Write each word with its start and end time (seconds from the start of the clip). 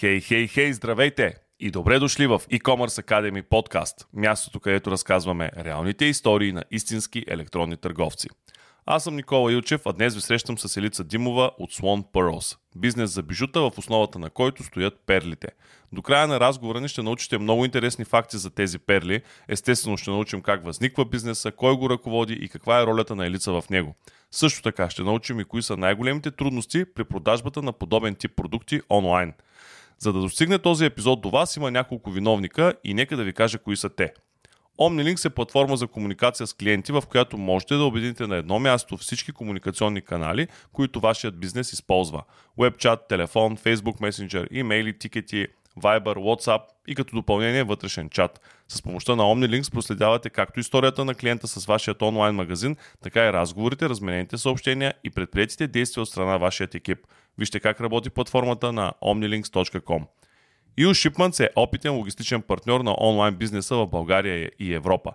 Хей, 0.00 0.20
хей, 0.20 0.46
хей, 0.46 0.72
здравейте! 0.72 1.34
И 1.58 1.70
добре 1.70 1.98
дошли 1.98 2.26
в 2.26 2.42
e-commerce 2.52 3.06
Academy 3.06 3.42
подкаст, 3.42 4.08
мястото 4.14 4.60
където 4.60 4.90
разказваме 4.90 5.50
реалните 5.58 6.04
истории 6.04 6.52
на 6.52 6.64
истински 6.70 7.24
електронни 7.28 7.76
търговци. 7.76 8.28
Аз 8.86 9.04
съм 9.04 9.16
Никола 9.16 9.52
Илчев, 9.52 9.80
а 9.86 9.92
днес 9.92 10.14
ви 10.14 10.20
срещам 10.20 10.58
с 10.58 10.76
Елица 10.76 11.04
Димова 11.04 11.50
от 11.58 11.72
Swan 11.72 12.04
Pearls, 12.12 12.58
бизнес 12.76 13.10
за 13.10 13.22
бижута, 13.22 13.60
в 13.60 13.72
основата 13.78 14.18
на 14.18 14.30
който 14.30 14.64
стоят 14.64 15.00
перлите. 15.06 15.48
До 15.92 16.02
края 16.02 16.26
на 16.26 16.40
разговора 16.40 16.80
ни 16.80 16.88
ще 16.88 17.02
научите 17.02 17.38
много 17.38 17.64
интересни 17.64 18.04
факти 18.04 18.36
за 18.36 18.50
тези 18.50 18.78
перли. 18.78 19.22
Естествено 19.48 19.96
ще 19.96 20.10
научим 20.10 20.42
как 20.42 20.64
възниква 20.64 21.04
бизнеса, 21.04 21.52
кой 21.52 21.76
го 21.76 21.90
ръководи 21.90 22.34
и 22.34 22.48
каква 22.48 22.80
е 22.80 22.86
ролята 22.86 23.14
на 23.16 23.26
Елица 23.26 23.52
в 23.52 23.64
него. 23.70 23.94
Също 24.30 24.62
така 24.62 24.90
ще 24.90 25.02
научим 25.02 25.40
и 25.40 25.44
кои 25.44 25.62
са 25.62 25.76
най-големите 25.76 26.30
трудности 26.30 26.84
при 26.94 27.04
продажбата 27.04 27.62
на 27.62 27.72
подобен 27.72 28.14
тип 28.14 28.36
продукти 28.36 28.80
онлайн. 28.90 29.32
За 30.02 30.12
да 30.12 30.20
достигне 30.20 30.58
този 30.58 30.84
епизод 30.84 31.20
до 31.20 31.30
вас 31.30 31.56
има 31.56 31.70
няколко 31.70 32.10
виновника 32.10 32.74
и 32.84 32.94
нека 32.94 33.16
да 33.16 33.24
ви 33.24 33.32
кажа 33.32 33.58
кои 33.58 33.76
са 33.76 33.88
те. 33.88 34.12
OmniLinks 34.78 35.26
е 35.26 35.30
платформа 35.30 35.76
за 35.76 35.86
комуникация 35.86 36.46
с 36.46 36.54
клиенти, 36.54 36.92
в 36.92 37.02
която 37.08 37.38
можете 37.38 37.74
да 37.74 37.84
обедините 37.84 38.26
на 38.26 38.36
едно 38.36 38.58
място 38.58 38.96
всички 38.96 39.32
комуникационни 39.32 40.02
канали, 40.02 40.48
които 40.72 41.00
вашият 41.00 41.40
бизнес 41.40 41.72
използва. 41.72 42.22
Webchat, 42.58 43.08
телефон, 43.08 43.56
Facebook 43.56 44.00
Messenger, 44.00 44.46
имейли, 44.50 44.98
тикети, 44.98 45.46
Viber, 45.80 46.16
WhatsApp 46.16 46.60
и 46.88 46.94
като 46.94 47.16
допълнение 47.16 47.64
вътрешен 47.64 48.10
чат. 48.10 48.40
С 48.68 48.82
помощта 48.82 49.16
на 49.16 49.22
OmniLinks 49.22 49.72
проследявате 49.72 50.30
както 50.30 50.60
историята 50.60 51.04
на 51.04 51.14
клиента 51.14 51.48
с 51.48 51.66
вашият 51.66 52.02
онлайн 52.02 52.34
магазин, 52.34 52.76
така 53.02 53.26
и 53.26 53.32
разговорите, 53.32 53.88
разменените 53.88 54.38
съобщения 54.38 54.94
и 55.04 55.10
предприятите 55.10 55.66
действия 55.66 56.02
от 56.02 56.08
страна 56.08 56.32
на 56.32 56.38
вашият 56.38 56.74
екип. 56.74 56.98
Вижте 57.40 57.60
как 57.60 57.80
работи 57.80 58.10
платформата 58.10 58.72
на 58.72 58.92
omnilinks.com. 59.02 60.02
EU 60.78 60.90
Shipments 60.90 61.44
е 61.44 61.50
опитен 61.56 61.94
логистичен 61.94 62.42
партньор 62.42 62.80
на 62.80 62.96
онлайн 63.00 63.34
бизнеса 63.34 63.76
в 63.76 63.86
България 63.86 64.50
и 64.58 64.74
Европа. 64.74 65.12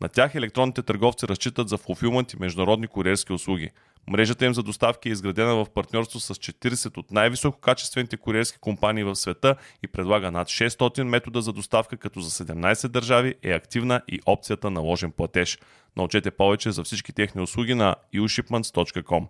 На 0.00 0.08
тях 0.08 0.34
електронните 0.34 0.82
търговци 0.82 1.28
разчитат 1.28 1.68
за 1.68 1.78
фулфилмент 1.78 2.32
и 2.32 2.36
международни 2.40 2.86
куриерски 2.86 3.32
услуги. 3.32 3.70
Мрежата 4.10 4.46
им 4.46 4.54
за 4.54 4.62
доставки 4.62 5.08
е 5.08 5.12
изградена 5.12 5.54
в 5.54 5.66
партньорство 5.74 6.20
с 6.20 6.34
40 6.34 6.98
от 6.98 7.10
най-висококачествените 7.10 8.16
куриерски 8.16 8.58
компании 8.58 9.04
в 9.04 9.16
света 9.16 9.56
и 9.82 9.88
предлага 9.88 10.30
над 10.30 10.48
600 10.48 11.02
метода 11.02 11.42
за 11.42 11.52
доставка, 11.52 11.96
като 11.96 12.20
за 12.20 12.44
17 12.44 12.88
държави 12.88 13.34
е 13.42 13.52
активна 13.52 14.02
и 14.08 14.20
опцията 14.26 14.70
на 14.70 14.80
ложен 14.80 15.12
платеж. 15.12 15.58
Научете 15.96 16.30
повече 16.30 16.70
за 16.70 16.84
всички 16.84 17.12
техни 17.12 17.42
услуги 17.42 17.74
на 17.74 17.96
eushipments.com. 18.14 19.26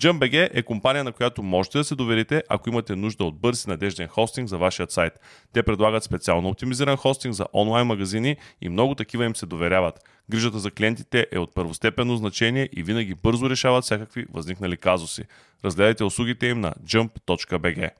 JumpBG 0.00 0.48
е 0.52 0.62
компания, 0.62 1.04
на 1.04 1.12
която 1.12 1.42
можете 1.42 1.78
да 1.78 1.84
се 1.84 1.94
доверите, 1.94 2.42
ако 2.48 2.68
имате 2.68 2.96
нужда 2.96 3.24
от 3.24 3.38
бърз 3.40 3.64
и 3.64 3.70
надежден 3.70 4.08
хостинг 4.08 4.48
за 4.48 4.58
вашият 4.58 4.90
сайт. 4.90 5.12
Те 5.52 5.62
предлагат 5.62 6.04
специално 6.04 6.48
оптимизиран 6.48 6.96
хостинг 6.96 7.34
за 7.34 7.46
онлайн 7.52 7.86
магазини 7.86 8.36
и 8.60 8.68
много 8.68 8.94
такива 8.94 9.24
им 9.24 9.36
се 9.36 9.46
доверяват. 9.46 10.00
Грижата 10.30 10.58
за 10.58 10.70
клиентите 10.70 11.26
е 11.32 11.38
от 11.38 11.54
първостепенно 11.54 12.16
значение 12.16 12.68
и 12.72 12.82
винаги 12.82 13.14
бързо 13.14 13.50
решават 13.50 13.84
всякакви 13.84 14.26
възникнали 14.32 14.76
казуси. 14.76 15.22
Разгледайте 15.64 16.04
услугите 16.04 16.46
им 16.46 16.60
на 16.60 16.74
jump.bg. 16.84 17.90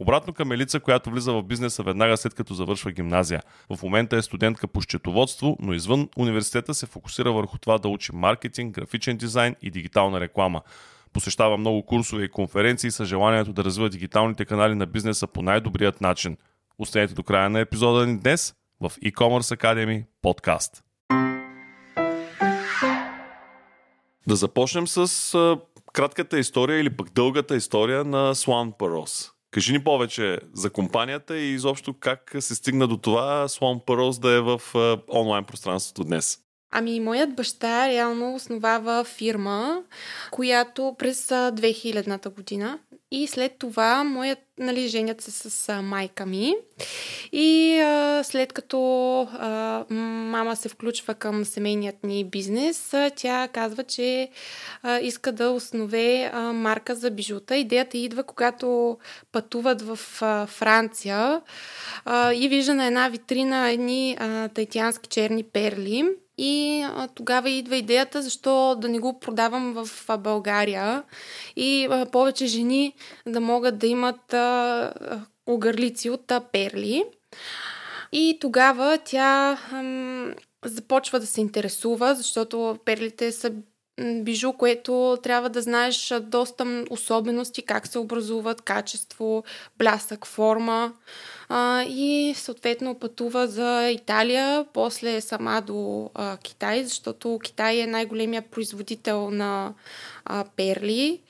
Обратно 0.00 0.32
към 0.32 0.52
Елица, 0.52 0.80
която 0.80 1.10
влиза 1.10 1.32
в 1.32 1.42
бизнеса 1.42 1.82
веднага 1.82 2.16
след 2.16 2.34
като 2.34 2.54
завършва 2.54 2.92
гимназия. 2.92 3.42
В 3.70 3.82
момента 3.82 4.16
е 4.16 4.22
студентка 4.22 4.68
по 4.68 4.82
счетоводство, 4.82 5.56
но 5.60 5.72
извън 5.72 6.08
университета 6.16 6.74
се 6.74 6.86
фокусира 6.86 7.32
върху 7.32 7.58
това 7.58 7.78
да 7.78 7.88
учи 7.88 8.12
маркетинг, 8.14 8.74
графичен 8.74 9.16
дизайн 9.16 9.56
и 9.62 9.70
дигитална 9.70 10.20
реклама. 10.20 10.62
Посещава 11.12 11.56
много 11.56 11.86
курсове 11.86 12.24
и 12.24 12.30
конференции 12.30 12.90
с 12.90 13.04
желанието 13.04 13.52
да 13.52 13.64
развива 13.64 13.88
дигиталните 13.88 14.44
канали 14.44 14.74
на 14.74 14.86
бизнеса 14.86 15.26
по 15.26 15.42
най-добрият 15.42 16.00
начин. 16.00 16.36
Останете 16.78 17.14
до 17.14 17.22
края 17.22 17.50
на 17.50 17.60
епизода 17.60 18.06
ни 18.06 18.18
днес 18.18 18.54
в 18.80 18.92
e-commerce 19.04 19.56
Academy 19.56 20.04
подкаст. 20.22 20.84
Да 24.26 24.36
започнем 24.36 24.88
с 24.88 25.34
а, 25.34 25.58
кратката 25.92 26.38
история 26.38 26.80
или 26.80 26.96
пък 26.96 27.10
дългата 27.12 27.56
история 27.56 28.04
на 28.04 28.34
Swan 28.34 28.78
Pearls. 28.78 29.30
Кажи 29.50 29.72
ни 29.72 29.84
повече 29.84 30.38
за 30.52 30.70
компанията 30.70 31.38
и 31.38 31.52
изобщо 31.52 31.94
как 32.00 32.36
се 32.40 32.54
стигна 32.54 32.88
до 32.88 32.96
това 32.96 33.48
Swan 33.48 33.84
Pearls 33.86 34.20
да 34.20 34.30
е 34.30 34.40
в 34.40 34.60
а, 34.74 35.18
онлайн 35.18 35.44
пространството 35.44 36.04
днес. 36.04 36.38
Ами, 36.70 37.00
моят 37.00 37.34
баща 37.34 37.88
реално 37.88 38.34
основава 38.34 39.04
фирма, 39.04 39.82
която 40.30 40.94
през 40.98 41.28
2000-та 41.28 42.30
година 42.30 42.78
и 43.10 43.26
след 43.26 43.52
това 43.58 44.04
моят, 44.04 44.38
нали, 44.58 44.88
женят 44.88 45.20
се 45.20 45.30
с 45.30 45.82
майка 45.82 46.26
ми. 46.26 46.54
И 47.32 47.78
а, 47.80 48.22
след 48.24 48.52
като 48.52 49.20
а, 49.20 49.84
мама 49.94 50.56
се 50.56 50.68
включва 50.68 51.14
към 51.14 51.44
семейният 51.44 52.04
ни 52.04 52.24
бизнес, 52.24 52.94
а, 52.94 53.10
тя 53.16 53.48
казва, 53.52 53.84
че 53.84 54.30
а, 54.82 54.98
иска 54.98 55.32
да 55.32 55.50
основе 55.50 56.30
а, 56.32 56.40
марка 56.52 56.94
за 56.94 57.10
бижута. 57.10 57.56
Идеята 57.56 57.98
идва, 57.98 58.22
когато 58.22 58.98
пътуват 59.32 59.82
в 59.82 59.98
а, 60.20 60.46
Франция 60.46 61.40
а, 62.04 62.34
и 62.34 62.48
вижда 62.48 62.74
на 62.74 62.86
една 62.86 63.08
витрина 63.08 63.70
едни 63.70 64.16
а, 64.20 64.48
тайтянски 64.48 65.08
черни 65.08 65.42
перли 65.42 66.04
и 66.38 66.82
а, 66.82 67.08
тогава 67.08 67.50
идва 67.50 67.76
идеята 67.76 68.22
защо 68.22 68.76
да 68.78 68.88
не 68.88 68.98
го 68.98 69.20
продавам 69.20 69.72
в 69.72 70.04
а, 70.08 70.16
България 70.16 71.02
и 71.56 71.88
а, 71.90 72.06
повече 72.06 72.46
жени 72.46 72.94
да 73.26 73.40
могат 73.40 73.78
да 73.78 73.86
имат 73.86 74.32
а, 74.32 74.92
огърлици 75.46 76.10
от 76.10 76.30
а, 76.30 76.40
перли. 76.40 77.04
И 78.12 78.38
тогава 78.40 78.98
тя 79.04 79.58
ам, 79.72 80.34
започва 80.64 81.20
да 81.20 81.26
се 81.26 81.40
интересува, 81.40 82.14
защото 82.14 82.78
перлите 82.84 83.32
са 83.32 83.52
бижу, 83.98 84.52
което 84.52 85.18
трябва 85.22 85.50
да 85.50 85.62
знаеш 85.62 86.14
доста 86.20 86.84
особености, 86.90 87.62
как 87.62 87.86
се 87.86 87.98
образуват, 87.98 88.62
качество, 88.62 89.44
блясък, 89.78 90.26
форма. 90.26 90.92
А, 91.48 91.82
и 91.82 92.34
съответно 92.36 92.94
пътува 92.94 93.46
за 93.46 93.90
Италия, 93.90 94.66
после 94.72 95.20
сама 95.20 95.62
до 95.66 96.10
а, 96.14 96.36
Китай, 96.36 96.84
защото 96.84 97.38
Китай 97.44 97.80
е 97.80 97.86
най-големия 97.86 98.42
производител 98.42 99.30
на 99.30 99.74
а, 100.24 100.44
перли 100.56 101.20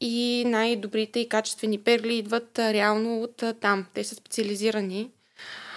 и 0.00 0.44
най-добрите 0.46 1.20
и 1.20 1.28
качествени 1.28 1.78
перли 1.78 2.14
идват 2.14 2.58
а, 2.58 2.72
реално 2.72 3.22
от 3.22 3.42
а, 3.42 3.54
там. 3.54 3.86
Те 3.94 4.04
са 4.04 4.14
специализирани 4.14 5.10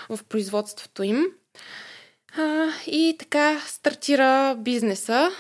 в 0.10 0.20
производството 0.30 1.04
им. 1.04 1.26
А, 2.38 2.68
и 2.88 3.16
така 3.20 3.60
стартира 3.60 4.56
бизнеса. 4.60 5.32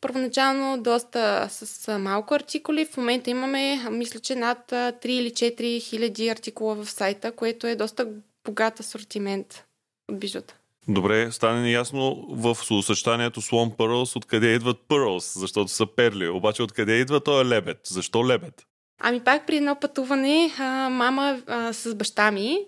Първоначално 0.00 0.82
доста 0.82 1.48
с 1.50 1.98
малко 1.98 2.34
артикули. 2.34 2.86
В 2.86 2.96
момента 2.96 3.30
имаме, 3.30 3.90
мисля, 3.90 4.20
че 4.20 4.34
над 4.34 4.58
3 4.70 5.06
или 5.06 5.30
4 5.30 5.82
хиляди 5.82 6.28
артикула 6.28 6.74
в 6.74 6.90
сайта, 6.90 7.32
което 7.32 7.66
е 7.66 7.76
доста 7.76 8.08
богат 8.44 8.80
асортимент 8.80 9.64
от 10.08 10.18
бижута. 10.18 10.54
Добре, 10.88 11.32
стане 11.32 11.70
ясно 11.70 12.26
в 12.30 12.56
съчетанието 12.82 13.40
Swan 13.40 13.76
Pearls 13.76 14.16
откъде 14.16 14.54
идват 14.54 14.78
Pearls, 14.88 15.38
защото 15.38 15.70
са 15.70 15.86
перли. 15.86 16.28
Обаче 16.28 16.62
откъде 16.62 16.92
идва 16.92 17.20
този 17.20 17.48
лебед? 17.48 17.80
Защо 17.84 18.28
лебед? 18.28 18.66
Ами 19.02 19.20
пак 19.20 19.46
при 19.46 19.56
едно 19.56 19.74
пътуване, 19.74 20.52
а, 20.58 20.88
мама 20.90 21.40
а, 21.46 21.72
с 21.72 21.94
баща 21.94 22.30
ми 22.30 22.58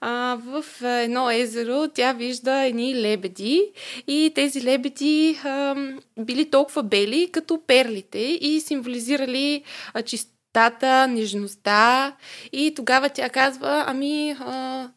а, 0.00 0.38
в 0.46 0.64
едно 0.82 1.30
езеро, 1.30 1.88
тя 1.94 2.12
вижда 2.12 2.64
едни 2.64 3.02
лебеди 3.02 3.72
и 4.08 4.32
тези 4.34 4.62
лебеди 4.62 5.40
а, 5.44 5.76
били 6.18 6.50
толкова 6.50 6.82
бели 6.82 7.30
като 7.32 7.60
перлите 7.66 8.18
и 8.18 8.60
символизирали 8.60 9.62
а, 9.94 10.02
чистата, 10.02 11.06
нежността 11.06 12.16
и 12.52 12.72
тогава 12.76 13.08
тя 13.08 13.28
казва, 13.28 13.84
ами... 13.86 14.36
А, 14.40 14.88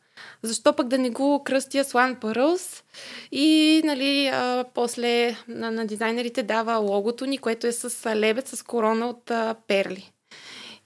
защо 0.42 0.74
пък 0.74 0.88
да 0.88 0.98
не 0.98 1.10
го 1.10 1.44
кръстя 1.44 1.84
Слан 1.84 2.16
Пърълс? 2.16 2.84
И, 3.32 3.82
нали, 3.86 4.28
а, 4.28 4.66
после 4.74 5.38
на, 5.48 5.72
на 5.72 5.86
дизайнерите 5.86 6.44
дава 6.44 6.78
логото 6.78 7.26
ни, 7.26 7.38
което 7.38 7.68
е 7.68 7.72
с 7.72 8.16
лебед 8.16 8.48
с 8.48 8.64
корона 8.64 9.10
от 9.10 9.32
а, 9.32 9.56
перли 9.68 10.12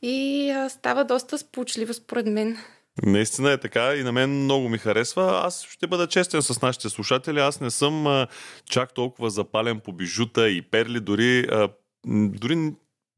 и 0.02 0.50
а, 0.50 0.70
става 0.70 1.04
доста 1.04 1.38
сполучливо 1.38 1.94
според 1.94 2.28
мен. 2.28 2.58
Наистина 3.04 3.52
е 3.52 3.58
така 3.58 3.96
и 3.96 4.04
на 4.04 4.12
мен 4.12 4.44
много 4.44 4.70
ми 4.70 4.78
харесва. 4.78 5.42
Аз 5.44 5.66
ще 5.66 5.88
бъда 5.88 6.08
честен 6.08 6.42
с 6.42 6.62
нашите 6.62 6.90
слушатели. 6.90 7.40
Аз 7.40 7.62
не 7.62 7.72
съм 7.72 8.08
а, 8.08 8.28
чак 8.70 8.94
толкова 8.94 9.30
запален 9.30 9.80
по 9.80 9.94
бижута 9.94 10.50
и 10.50 10.62
перли, 10.62 11.00
дори, 11.00 11.48
а, 11.52 11.70
дори 12.08 12.72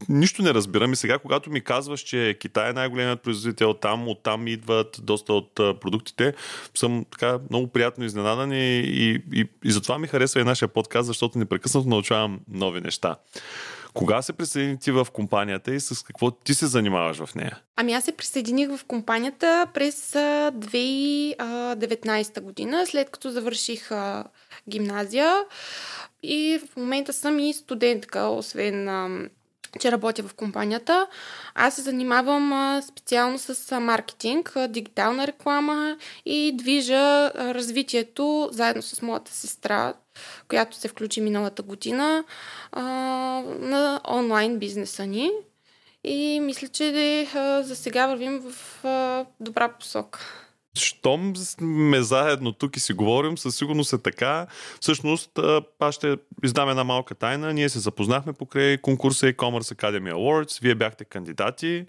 нищо 0.10 0.42
не 0.42 0.54
разбирам. 0.54 0.94
И 0.94 0.96
сега, 0.96 1.20
когато 1.20 1.50
ми 1.50 1.62
казваш, 1.62 2.00
че 2.00 2.38
Китай 2.40 2.70
е 2.70 2.74
най-големият 2.74 3.22
производител 3.22 3.74
там, 3.74 4.08
оттам 4.08 4.48
идват 4.48 5.00
доста 5.04 5.34
от 5.34 5.56
продуктите, 5.56 6.34
съм 6.76 7.06
така 7.12 7.40
много 7.50 7.68
приятно 7.68 8.06
изненадан 8.06 8.52
и, 8.52 8.80
и, 8.80 9.22
и, 9.34 9.46
и 9.64 9.72
затова 9.72 10.00
ми 10.00 10.08
харесва 10.08 10.42
и 10.42 10.44
нашия 10.44 10.68
подкаст, 10.68 11.08
защото 11.08 11.38
непрекъснато 11.38 11.90
научавам 11.90 12.40
нови 12.48 12.82
неща. 12.82 13.16
Кога 13.94 14.22
се 14.22 14.34
присъедини 14.34 14.80
ти 14.80 14.92
в 14.92 15.08
компанията 15.14 15.74
и 15.74 15.80
с 15.80 16.04
какво 16.04 16.32
ти 16.32 16.54
се 16.54 16.68
занимаваш 16.68 17.18
в 17.18 17.36
нея? 17.36 17.60
Ами 17.76 17.94
аз 17.94 18.04
се 18.04 18.12
присъединих 18.12 18.78
в 18.78 18.86
компанията 18.86 19.68
през 19.74 20.14
2019 20.14 22.42
година, 22.42 22.88
след 22.88 23.10
като 23.10 23.30
завърших 23.30 23.90
гимназия. 24.70 25.36
И 26.24 26.60
в 26.68 26.78
момента 26.78 27.14
съм 27.14 27.40
и 27.40 27.54
студентка, 27.54 28.20
освен 28.20 29.30
че 29.80 29.92
работя 29.92 30.24
в 30.24 30.34
компанията. 30.34 31.08
Аз 31.56 31.76
се 31.76 31.82
занимавам 31.82 32.82
специално 32.82 33.40
с 33.40 33.80
маркетинг, 33.80 34.54
дигитална 34.70 35.28
реклама 35.28 35.98
и 36.26 36.54
движа 36.56 37.32
развитието 37.34 38.50
заедно 38.52 38.82
с 38.82 39.02
моята 39.02 39.32
сестра, 39.32 39.94
която 40.48 40.78
се 40.78 40.88
включи 40.88 41.22
миналата 41.22 41.62
година 41.62 42.24
а, 42.72 42.82
на 43.60 44.02
онлайн 44.10 44.60
бизнеса 44.60 45.06
ни. 45.06 45.32
И 46.04 46.40
мисля, 46.40 46.68
че 46.68 47.28
а, 47.36 47.64
за 47.64 47.76
сега 47.76 48.08
вървим 48.08 48.40
в 48.40 48.86
а, 48.86 49.26
добра 49.40 49.70
посока 49.70 50.20
щом 50.76 51.36
сме 51.36 52.02
заедно 52.02 52.52
тук 52.52 52.78
и 52.78 52.80
си 52.80 52.94
говорим, 52.94 53.38
със 53.38 53.56
сигурност 53.56 53.94
е 53.94 53.98
така. 53.98 54.48
Всъщност, 54.82 55.40
аз 55.80 55.96
ще 55.96 56.18
издам 56.44 56.70
една 56.70 56.84
малка 56.84 57.16
тайна. 57.16 57.54
Ние 57.54 57.70
се 57.70 57.80
запознахме 57.80 58.34
покрай 58.34 58.78
конкурса 58.78 59.34
e-commerce 59.34 59.76
Academy 59.76 60.14
Awards. 60.14 60.62
Вие 60.62 60.76
бяхте 60.76 61.06
кандидати. 61.06 61.86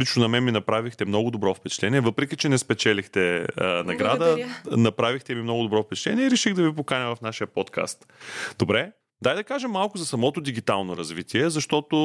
Лично 0.00 0.22
на 0.22 0.28
мен 0.28 0.44
ми 0.44 0.52
направихте 0.52 1.04
много 1.04 1.30
добро 1.30 1.54
впечатление, 1.54 2.00
въпреки 2.00 2.36
че 2.36 2.48
не 2.48 2.58
спечелихте 2.58 3.46
а, 3.56 3.64
награда. 3.66 4.24
Благодаря. 4.24 4.48
Направихте 4.76 5.34
ми 5.34 5.42
много 5.42 5.62
добро 5.62 5.82
впечатление 5.82 6.26
и 6.26 6.30
реших 6.30 6.54
да 6.54 6.62
ви 6.62 6.74
поканя 6.74 7.16
в 7.16 7.20
нашия 7.20 7.46
подкаст. 7.46 8.12
Добре, 8.58 8.92
Дай 9.22 9.34
да 9.34 9.44
кажем 9.44 9.70
малко 9.70 9.98
за 9.98 10.06
самото 10.06 10.40
дигитално 10.40 10.96
развитие, 10.96 11.50
защото 11.50 11.96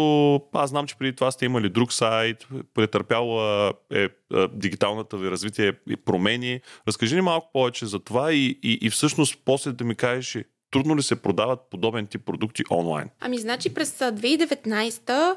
аз 0.54 0.70
знам, 0.70 0.88
че 0.88 0.96
преди 0.96 1.16
това 1.16 1.32
сте 1.32 1.46
имали 1.46 1.70
друг 1.70 1.94
сайт, 1.94 2.48
претърпяла 2.74 3.74
е, 3.94 4.00
е, 4.04 4.10
дигиталната 4.54 5.18
ви 5.18 5.32
развитие 5.32 5.74
и 5.90 5.96
промени. 5.96 6.62
Разкажи 6.88 7.16
ни 7.16 7.22
малко 7.22 7.50
повече 7.54 7.86
за 7.86 8.00
това 8.00 8.34
и, 8.34 8.60
и, 8.64 8.80
и 8.82 8.90
всъщност 8.90 9.40
после 9.46 9.72
да 9.72 9.84
ми 9.84 9.96
кажеш 9.96 10.38
трудно 10.72 10.98
ли 10.98 11.04
се 11.04 11.22
продават 11.22 11.60
подобен 11.72 12.08
тип 12.08 12.26
продукти 12.26 12.64
онлайн? 12.72 13.10
Ами, 13.20 13.38
значи 13.38 13.74
през 13.74 14.00
2019 14.00 15.36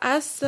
аз 0.00 0.44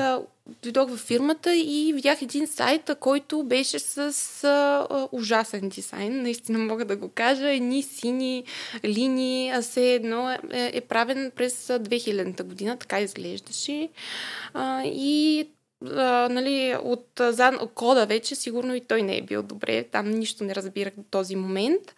дойдох 0.63 0.91
в 0.91 0.97
фирмата 0.97 1.57
и 1.57 1.93
видях 1.95 2.23
един 2.23 2.47
сайт, 2.47 2.91
който 3.01 3.43
беше 3.43 3.79
с 3.79 3.99
а, 4.45 5.09
ужасен 5.13 5.69
дизайн. 5.69 6.23
Наистина 6.23 6.59
мога 6.59 6.85
да 6.85 6.97
го 6.97 7.09
кажа. 7.09 7.51
Едни 7.51 7.83
сини 7.83 8.45
линии, 8.85 9.51
а 9.51 9.63
все 9.63 9.95
едно 9.95 10.31
е, 10.31 10.41
е 10.53 10.81
правен 10.81 11.33
през 11.37 11.67
2000-та 11.67 12.45
година. 12.45 12.77
Така 12.77 13.01
изглеждаше. 13.01 13.89
А, 14.55 14.83
и 14.85 15.49
а, 15.87 16.29
нали, 16.29 16.77
от 16.83 17.07
за 17.21 17.59
кода 17.75 18.07
вече, 18.07 18.35
сигурно 18.35 18.75
и 18.75 18.81
той 18.81 19.03
не 19.03 19.17
е 19.17 19.23
бил 19.23 19.43
добре. 19.43 19.85
Там 19.85 20.11
нищо 20.11 20.45
не 20.45 20.55
разбирах 20.55 20.93
до 20.97 21.05
този 21.11 21.37
момент. 21.37 21.95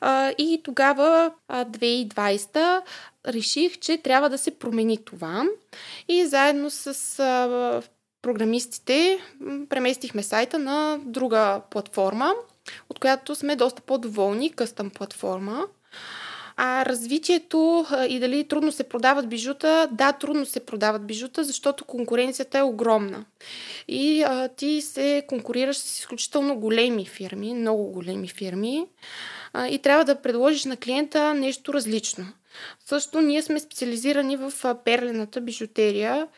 А, 0.00 0.34
и 0.38 0.60
тогава, 0.64 1.32
а, 1.48 1.64
2020 1.64 2.82
реших, 3.28 3.78
че 3.78 3.98
трябва 3.98 4.30
да 4.30 4.38
се 4.38 4.58
промени 4.58 5.04
това. 5.04 5.44
И 6.08 6.26
заедно 6.26 6.70
с 6.70 7.18
а, 7.18 7.82
програмистите 8.22 9.18
преместихме 9.68 10.22
сайта 10.22 10.58
на 10.58 10.98
друга 11.04 11.60
платформа, 11.70 12.32
от 12.90 12.98
която 12.98 13.34
сме 13.34 13.56
доста 13.56 13.82
по-доволни, 13.82 14.52
къстъм 14.52 14.90
платформа. 14.90 15.64
А 16.56 16.84
развитието 16.86 17.86
и 18.08 18.20
дали 18.20 18.48
трудно 18.48 18.72
се 18.72 18.84
продават 18.84 19.28
бижута, 19.28 19.88
да, 19.92 20.12
трудно 20.12 20.46
се 20.46 20.66
продават 20.66 21.06
бижута, 21.06 21.44
защото 21.44 21.84
конкуренцията 21.84 22.58
е 22.58 22.62
огромна. 22.62 23.24
И 23.88 24.22
а, 24.22 24.48
ти 24.48 24.80
се 24.80 25.22
конкурираш 25.26 25.76
с 25.76 25.98
изключително 25.98 26.56
големи 26.56 27.06
фирми, 27.06 27.54
много 27.54 27.84
големи 27.84 28.28
фирми 28.28 28.86
а, 29.52 29.68
и 29.68 29.78
трябва 29.78 30.04
да 30.04 30.22
предложиш 30.22 30.64
на 30.64 30.76
клиента 30.76 31.34
нещо 31.34 31.74
различно. 31.74 32.26
Също 32.84 33.20
ние 33.20 33.42
сме 33.42 33.60
специализирани 33.60 34.36
в 34.36 34.52
перлената 34.84 35.40
бижутерия, 35.40 36.28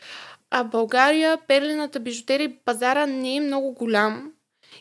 а 0.50 0.64
България 0.64 1.38
перлената 1.48 2.00
бижутерия 2.00 2.52
пазара 2.64 3.06
не 3.06 3.36
е 3.36 3.40
много 3.40 3.72
голям. 3.74 4.32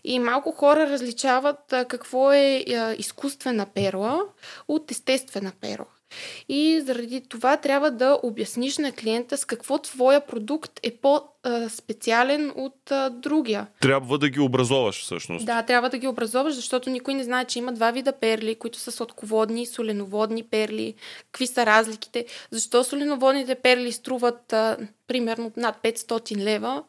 И 0.03 0.19
малко 0.19 0.51
хора 0.51 0.89
различават 0.89 1.73
какво 1.87 2.31
е 2.31 2.65
изкуствена 2.97 3.65
перла 3.65 4.21
от 4.67 4.91
естествена 4.91 5.51
перла. 5.61 5.94
И 6.49 6.81
заради 6.85 7.21
това 7.21 7.57
трябва 7.57 7.91
да 7.91 8.19
обясниш 8.23 8.77
на 8.77 8.91
клиента 8.91 9.37
с 9.37 9.45
какво 9.45 9.77
твоя 9.77 10.21
продукт 10.21 10.79
е 10.83 10.91
по-специален 10.91 12.53
от 12.55 12.91
другия. 13.11 13.67
Трябва 13.81 14.17
да 14.17 14.29
ги 14.29 14.39
образоваш 14.39 15.01
всъщност. 15.01 15.45
Да, 15.45 15.61
трябва 15.61 15.89
да 15.89 15.97
ги 15.97 16.07
образоваш, 16.07 16.53
защото 16.55 16.89
никой 16.89 17.13
не 17.13 17.23
знае, 17.23 17.45
че 17.45 17.59
има 17.59 17.73
два 17.73 17.91
вида 17.91 18.11
перли, 18.11 18.55
които 18.55 18.79
са 18.79 18.91
сладководни 18.91 19.61
и 19.61 19.65
соленоводни 19.65 20.43
перли. 20.43 20.93
Какви 21.31 21.47
са 21.47 21.65
разликите? 21.65 22.25
Защо 22.51 22.83
соленоводните 22.83 23.55
перли 23.55 23.91
струват 23.91 24.53
а, 24.53 24.77
примерно 25.07 25.51
над 25.57 25.77
500 25.83 26.37
лева, 26.37 26.83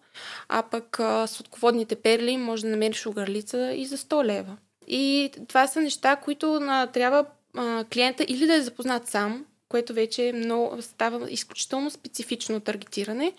а 0.49 0.63
пък 0.63 1.01
а, 1.01 1.27
сладководните 1.27 1.97
перли 1.97 2.37
може 2.37 2.63
да 2.63 2.69
намериш 2.69 3.07
огърлица 3.07 3.73
и 3.73 3.87
за 3.87 3.97
100 3.97 4.25
лева. 4.25 4.57
И 4.89 5.31
това 5.49 5.67
са 5.67 5.81
неща, 5.81 6.17
които 6.17 6.55
а, 6.55 6.87
трябва 6.87 7.25
а, 7.57 7.85
клиента 7.85 8.25
или 8.29 8.47
да 8.47 8.55
е 8.55 8.63
запознат 8.63 9.09
сам, 9.09 9.45
което 9.69 9.95
вече 9.95 10.29
е 10.29 10.33
много, 10.33 10.83
става 10.83 11.31
изключително 11.31 11.91
специфично 11.91 12.61
таргетиране, 12.61 13.33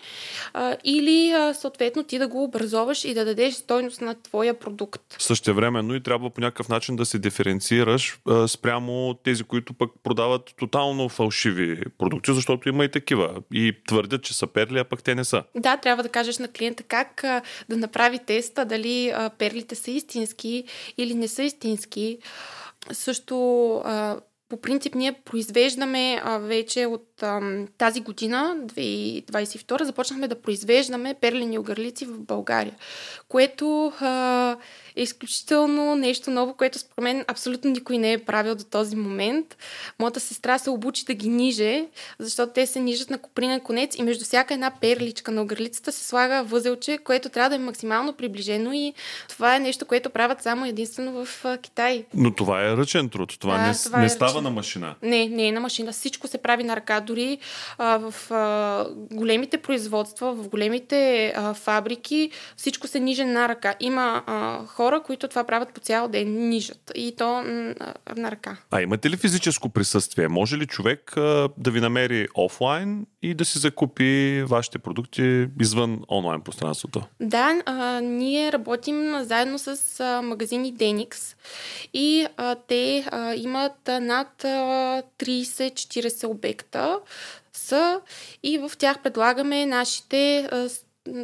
а, 0.54 0.76
или 0.84 1.30
а, 1.30 1.54
съответно 1.54 2.04
ти 2.04 2.18
да 2.18 2.28
го 2.28 2.44
образоваш 2.44 3.04
и 3.04 3.14
да 3.14 3.24
дадеш 3.24 3.54
стойност 3.54 4.00
на 4.00 4.22
твоя 4.22 4.58
продукт. 4.58 5.02
Същевременно 5.18 5.94
и 5.94 6.02
трябва 6.02 6.30
по 6.30 6.40
някакъв 6.40 6.68
начин 6.68 6.96
да 6.96 7.06
се 7.06 7.18
диференцираш 7.18 8.18
а, 8.28 8.48
спрямо 8.48 9.14
тези, 9.14 9.44
които 9.44 9.74
пък 9.74 9.90
продават 10.02 10.54
тотално 10.58 11.08
фалшиви 11.08 11.82
продукти, 11.98 12.34
защото 12.34 12.68
има 12.68 12.84
и 12.84 12.90
такива. 12.90 13.34
И 13.52 13.74
твърдят, 13.86 14.22
че 14.22 14.34
са 14.34 14.46
перли, 14.46 14.78
а 14.78 14.84
пък 14.84 15.02
те 15.02 15.14
не 15.14 15.24
са. 15.24 15.42
Да, 15.56 15.76
трябва 15.76 16.02
да 16.02 16.08
кажеш 16.08 16.38
на 16.38 16.48
клиента 16.48 16.82
как 16.82 17.24
а, 17.24 17.42
да 17.68 17.76
направи 17.76 18.18
теста, 18.18 18.64
дали 18.64 19.08
а, 19.08 19.30
перлите 19.30 19.74
са 19.74 19.90
истински 19.90 20.64
или 20.98 21.14
не 21.14 21.28
са 21.28 21.42
истински. 21.42 22.18
Също 22.92 23.74
а, 23.84 24.20
по 24.48 24.60
принцип 24.60 24.94
ние 24.94 25.22
произвеждаме 25.24 26.20
а, 26.24 26.38
вече 26.38 26.86
от 26.86 27.07
тази 27.78 28.00
година, 28.00 28.56
2022, 28.66 29.82
започнахме 29.82 30.28
да 30.28 30.42
произвеждаме 30.42 31.14
перлени 31.20 31.58
огърлици 31.58 32.04
в 32.04 32.18
България, 32.18 32.74
което 33.28 33.92
а, 34.00 34.56
е 34.96 35.02
изключително 35.02 35.96
нещо 35.96 36.30
ново, 36.30 36.54
което 36.54 36.78
според 36.78 37.04
мен 37.04 37.24
абсолютно 37.28 37.70
никой 37.70 37.98
не 37.98 38.12
е 38.12 38.18
правил 38.18 38.54
до 38.54 38.64
този 38.64 38.96
момент. 38.96 39.56
Моята 39.98 40.20
сестра 40.20 40.58
се 40.58 40.70
обучи 40.70 41.04
да 41.04 41.14
ги 41.14 41.28
ниже, 41.28 41.86
защото 42.18 42.52
те 42.52 42.66
се 42.66 42.80
нижат 42.80 43.10
на 43.10 43.18
копринен 43.18 43.60
конец 43.60 43.96
и 43.98 44.02
между 44.02 44.24
всяка 44.24 44.54
една 44.54 44.70
перличка 44.80 45.30
на 45.30 45.42
огърлицата 45.42 45.92
се 45.92 46.04
слага 46.04 46.42
възелче, 46.42 46.98
което 46.98 47.28
трябва 47.28 47.50
да 47.50 47.56
е 47.56 47.58
максимално 47.58 48.12
приближено 48.12 48.72
и 48.72 48.94
това 49.28 49.56
е 49.56 49.60
нещо, 49.60 49.86
което 49.86 50.10
правят 50.10 50.42
само 50.42 50.66
единствено 50.66 51.24
в 51.24 51.44
Китай. 51.62 52.04
Но 52.14 52.34
това 52.34 52.64
е 52.64 52.76
ръчен 52.76 53.08
труд. 53.08 53.36
Това 53.40 53.56
да, 53.58 53.66
не, 53.66 53.74
това 53.74 53.98
не 53.98 54.06
е 54.06 54.08
става 54.08 54.30
ръчен. 54.30 54.42
на 54.42 54.50
машина. 54.50 54.94
Не, 55.02 55.28
не 55.28 55.48
е 55.48 55.52
на 55.52 55.60
машина. 55.60 55.92
Всичко 55.92 56.28
се 56.28 56.38
прави 56.38 56.64
на 56.64 56.76
ръка. 56.76 57.00
Дори 57.08 57.38
а, 57.78 57.98
в 57.98 58.32
а, 58.32 58.86
големите 59.12 59.58
производства, 59.58 60.32
в 60.32 60.48
големите 60.48 61.32
а, 61.36 61.54
фабрики, 61.54 62.30
всичко 62.56 62.86
се 62.86 63.00
ниже 63.00 63.24
на 63.24 63.48
ръка. 63.48 63.74
Има 63.80 64.22
а, 64.26 64.66
хора, 64.66 65.02
които 65.02 65.28
това 65.28 65.44
правят 65.44 65.72
по 65.74 65.80
цял 65.80 66.08
ден, 66.08 66.48
нижат. 66.48 66.92
И 66.94 67.14
то 67.18 67.42
на 68.16 68.30
ръка. 68.30 68.56
А 68.70 68.82
имате 68.82 69.10
ли 69.10 69.16
физическо 69.16 69.68
присъствие? 69.68 70.28
Може 70.28 70.56
ли 70.56 70.66
човек 70.66 71.16
а, 71.16 71.48
да 71.56 71.70
ви 71.70 71.80
намери 71.80 72.28
офлайн 72.34 73.06
и 73.22 73.34
да 73.34 73.44
си 73.44 73.58
закупи 73.58 74.42
вашите 74.48 74.78
продукти 74.78 75.46
извън 75.60 76.00
онлайн 76.10 76.40
пространството? 76.40 77.02
Да, 77.20 77.62
а, 77.66 78.00
ние 78.00 78.52
работим 78.52 79.22
заедно 79.22 79.58
с 79.58 80.00
а, 80.00 80.22
магазини 80.22 80.74
Denix 80.74 81.36
и 81.94 82.26
а, 82.36 82.54
те 82.54 83.04
а, 83.10 83.34
имат 83.34 83.88
над 84.00 84.42
30-40 84.42 86.26
обекта 86.26 86.97
са 87.52 88.00
и 88.42 88.58
в 88.58 88.70
тях 88.78 89.02
предлагаме 89.02 89.66
нашите 89.66 90.48
а, 90.52 90.68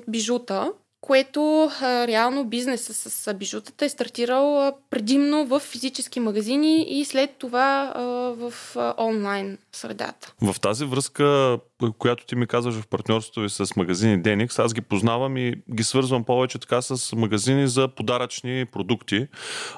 бижута, 0.08 0.72
което 1.04 1.70
а, 1.82 2.06
реално 2.06 2.44
бизнеса 2.44 2.94
с, 2.94 3.10
с 3.10 3.34
бижутата 3.34 3.84
е 3.84 3.88
стартирал 3.88 4.66
а, 4.66 4.72
предимно 4.90 5.46
в 5.46 5.60
физически 5.60 6.20
магазини 6.20 6.82
и 6.88 7.04
след 7.04 7.30
това 7.38 7.92
а, 7.94 8.02
в 8.34 8.52
а, 8.76 8.94
онлайн 8.98 9.58
средата. 9.72 10.32
В 10.42 10.60
тази 10.60 10.84
връзка, 10.84 11.58
която 11.98 12.26
ти 12.26 12.36
ми 12.36 12.46
казваш 12.46 12.74
в 12.74 12.86
партньорството 12.86 13.40
ви 13.40 13.50
с 13.50 13.76
магазини 13.76 14.22
Деникс, 14.22 14.58
аз 14.58 14.74
ги 14.74 14.80
познавам 14.80 15.36
и 15.36 15.54
ги 15.74 15.84
свързвам 15.84 16.24
повече 16.24 16.58
така 16.58 16.82
с 16.82 17.16
магазини 17.16 17.68
за 17.68 17.88
подаръчни 17.88 18.66
продукти. 18.72 19.26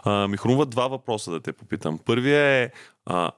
А, 0.05 0.29
ми 0.29 0.37
хрумват 0.37 0.71
два 0.71 0.89
въпроса 0.89 1.31
да 1.31 1.41
те 1.41 1.53
попитам. 1.53 1.99
Първият 2.05 2.73
е 2.73 2.73
а, 3.07 3.31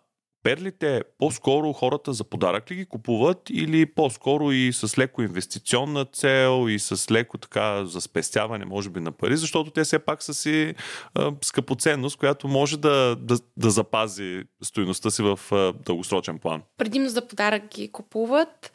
перлите 0.42 1.02
по-скоро 1.18 1.72
хората 1.72 2.12
за 2.12 2.24
подарък 2.24 2.70
ли 2.70 2.74
ги 2.74 2.86
купуват 2.86 3.50
или 3.50 3.86
по-скоро 3.86 4.52
и 4.52 4.72
с 4.72 4.98
леко 4.98 5.22
инвестиционна 5.22 6.04
цел 6.04 6.66
и 6.68 6.78
с 6.78 7.10
леко 7.10 7.38
така 7.38 7.84
за 7.84 8.00
спестяване, 8.00 8.64
може 8.64 8.90
би, 8.90 9.00
на 9.00 9.12
пари, 9.12 9.36
защото 9.36 9.70
те 9.70 9.84
все 9.84 9.98
пак 9.98 10.22
са 10.22 10.34
си 10.34 10.74
а, 11.14 11.32
скъпоценност, 11.42 12.16
която 12.16 12.48
може 12.48 12.78
да, 12.78 13.16
да, 13.20 13.38
да 13.56 13.70
запази 13.70 14.42
стоеността 14.62 15.10
си 15.10 15.22
в 15.22 15.40
а, 15.52 15.72
дългосрочен 15.72 16.38
план. 16.38 16.62
Предимно 16.76 17.08
за 17.08 17.28
подарък 17.28 17.68
ги 17.68 17.92
купуват, 17.92 18.72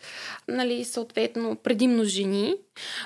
нали, 0.47 0.85
съответно 0.85 1.55
предимно 1.55 2.03
жени, 2.03 2.55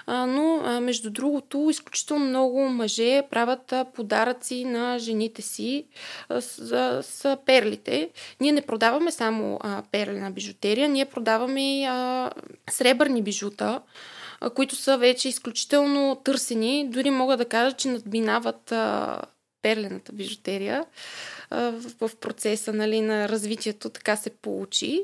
а, 0.05 0.25
но 0.25 0.61
а, 0.65 0.79
между 0.79 1.09
другото 1.09 1.67
изключително 1.69 2.25
много 2.25 2.69
мъже 2.69 3.23
правят 3.29 3.73
а, 3.73 3.85
подаръци 3.85 4.65
на 4.65 4.99
жените 4.99 5.41
си 5.41 5.87
а, 6.29 6.41
с, 6.41 7.03
с 7.03 7.37
перлите. 7.45 8.09
Ние 8.41 8.56
не 8.57 8.61
продаваме 8.61 9.11
само 9.11 9.59
а, 9.61 9.83
перлена 9.91 10.31
бижутерия, 10.31 10.89
ние 10.89 11.05
продаваме 11.05 11.79
и 11.79 11.87
сребърни 12.69 13.21
бижута, 13.21 13.81
а, 14.41 14.49
които 14.49 14.75
са 14.75 14.97
вече 14.97 15.29
изключително 15.29 16.21
търсени. 16.23 16.89
Дори 16.89 17.09
мога 17.09 17.37
да 17.37 17.45
кажа, 17.45 17.75
че 17.75 17.87
надминават 17.87 18.71
а, 18.71 19.21
перлената 19.61 20.11
бижутерия 20.13 20.85
а, 21.49 21.71
в, 21.71 22.07
в 22.07 22.15
процеса 22.15 22.73
нали, 22.73 23.01
на 23.01 23.29
развитието. 23.29 23.89
Така 23.89 24.15
се 24.15 24.29
получи. 24.29 25.03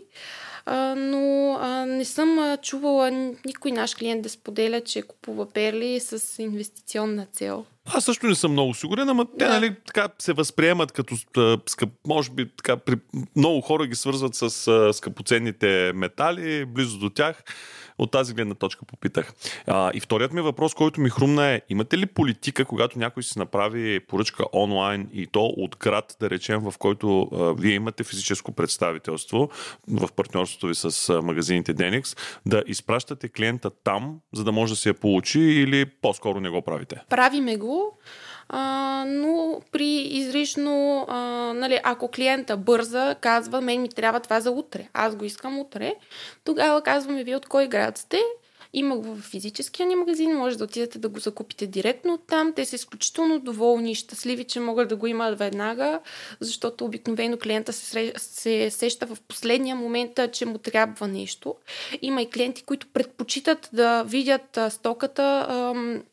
А, 0.65 0.95
но 0.95 1.57
а, 1.61 1.85
не 1.85 2.05
съм 2.05 2.39
а, 2.39 2.57
чувала 2.57 3.11
никой 3.45 3.71
наш 3.71 3.95
клиент 3.95 4.21
да 4.21 4.29
споделя, 4.29 4.81
че 4.81 5.01
купува 5.01 5.49
перли 5.49 5.99
с 5.99 6.43
инвестиционна 6.43 7.25
цел. 7.31 7.65
Аз 7.85 8.05
също 8.05 8.27
не 8.27 8.35
съм 8.35 8.51
много 8.51 8.73
сигурен, 8.73 9.09
ама 9.09 9.25
те, 9.25 9.45
да. 9.45 9.49
нали, 9.49 9.75
така 9.85 10.07
се 10.19 10.33
възприемат 10.33 10.91
като 10.91 11.15
скъп, 11.67 11.89
може 12.07 12.31
би 12.31 12.49
така, 12.57 12.77
при, 12.77 12.95
много 13.35 13.61
хора 13.61 13.87
ги 13.87 13.95
свързват 13.95 14.35
с 14.35 14.67
а, 14.67 14.93
скъпоценните 14.93 15.91
метали, 15.95 16.65
близо 16.65 16.99
до 16.99 17.09
тях. 17.09 17.43
От 17.97 18.11
тази 18.11 18.33
гледна 18.33 18.55
точка 18.55 18.85
попитах. 18.85 19.33
А, 19.67 19.91
и 19.93 19.99
вторият 19.99 20.33
ми 20.33 20.41
въпрос, 20.41 20.73
който 20.73 21.01
ми 21.01 21.09
хрумна 21.09 21.47
е, 21.47 21.61
имате 21.69 21.97
ли 21.97 22.05
политика, 22.05 22.65
когато 22.65 22.99
някой 22.99 23.23
си 23.23 23.39
направи 23.39 23.99
поръчка 23.99 24.45
онлайн 24.53 25.09
и 25.13 25.27
то 25.27 25.45
от 25.45 25.77
град, 25.77 26.17
да 26.19 26.29
речем, 26.29 26.59
в 26.59 26.73
който 26.79 27.21
а, 27.21 27.53
вие 27.53 27.73
имате 27.73 28.03
физическо 28.03 28.51
представителство 28.51 29.49
в 29.87 30.09
партньорството 30.15 30.67
ви 30.67 30.75
с 30.75 31.09
а, 31.09 31.21
магазините 31.21 31.75
Denix, 31.75 32.17
да 32.45 32.63
изпращате 32.67 33.29
клиента 33.29 33.69
там, 33.83 34.19
за 34.33 34.43
да 34.43 34.51
може 34.51 34.73
да 34.73 34.77
се 34.77 34.89
я 34.89 34.93
получи 34.93 35.39
или 35.39 35.85
по-скоро 35.85 36.39
не 36.39 36.49
го 36.49 36.61
правите? 36.61 36.95
Правиме 37.09 37.57
го. 37.57 37.72
А, 38.49 39.05
но 39.07 39.61
при 39.71 40.01
изрично, 40.01 41.05
а, 41.09 41.17
нали, 41.55 41.79
ако 41.83 42.07
клиента 42.07 42.57
бърза, 42.57 43.15
казва, 43.21 43.61
мен 43.61 43.81
ми 43.81 43.89
трябва 43.89 44.19
това 44.19 44.39
за 44.39 44.51
утре, 44.51 44.87
аз 44.93 45.15
го 45.15 45.25
искам 45.25 45.59
утре, 45.59 45.95
тогава 46.43 46.81
казваме, 46.81 47.23
вие 47.23 47.35
от 47.35 47.45
кой 47.45 47.67
град 47.67 47.97
сте 47.97 48.21
има 48.73 48.97
го 48.97 49.15
в 49.15 49.21
физическия 49.21 49.85
ни 49.85 49.95
магазин, 49.95 50.37
може 50.37 50.57
да 50.57 50.63
отидете 50.63 50.99
да 50.99 51.09
го 51.09 51.19
закупите 51.19 51.67
директно 51.67 52.13
от 52.13 52.27
там. 52.27 52.53
Те 52.53 52.65
са 52.65 52.75
изключително 52.75 53.39
доволни 53.39 53.91
и 53.91 53.95
щастливи, 53.95 54.43
че 54.43 54.59
могат 54.59 54.89
да 54.89 54.95
го 54.95 55.07
имат 55.07 55.39
веднага, 55.39 55.99
защото 56.39 56.85
обикновено 56.85 57.37
клиента 57.37 57.73
се, 57.73 58.13
се 58.17 58.69
сеща 58.71 59.05
в 59.05 59.17
последния 59.27 59.75
момент, 59.75 60.19
че 60.31 60.45
му 60.45 60.57
трябва 60.57 61.07
нещо. 61.07 61.55
Има 62.01 62.21
и 62.21 62.29
клиенти, 62.29 62.63
които 62.63 62.87
предпочитат 62.87 63.69
да 63.73 64.03
видят 64.03 64.59
стоката 64.69 65.23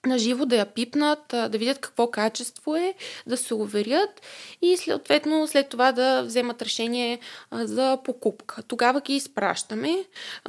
на 0.07 0.19
живо, 0.19 0.47
да 0.47 0.57
я 0.57 0.67
пипнат, 0.67 1.25
да 1.29 1.59
видят 1.59 1.79
какво 1.79 2.11
качество 2.11 2.77
е, 2.77 2.95
да 3.27 3.37
се 3.37 3.55
уверят 3.55 4.23
и 4.63 4.77
съответно 4.77 5.47
след 5.47 5.69
това 5.69 5.93
да 5.93 6.23
вземат 6.23 6.63
решение 6.63 7.19
за 7.53 7.99
покупка. 8.05 8.63
Тогава 8.63 9.01
ги 9.01 9.15
изпращаме, 9.15 10.05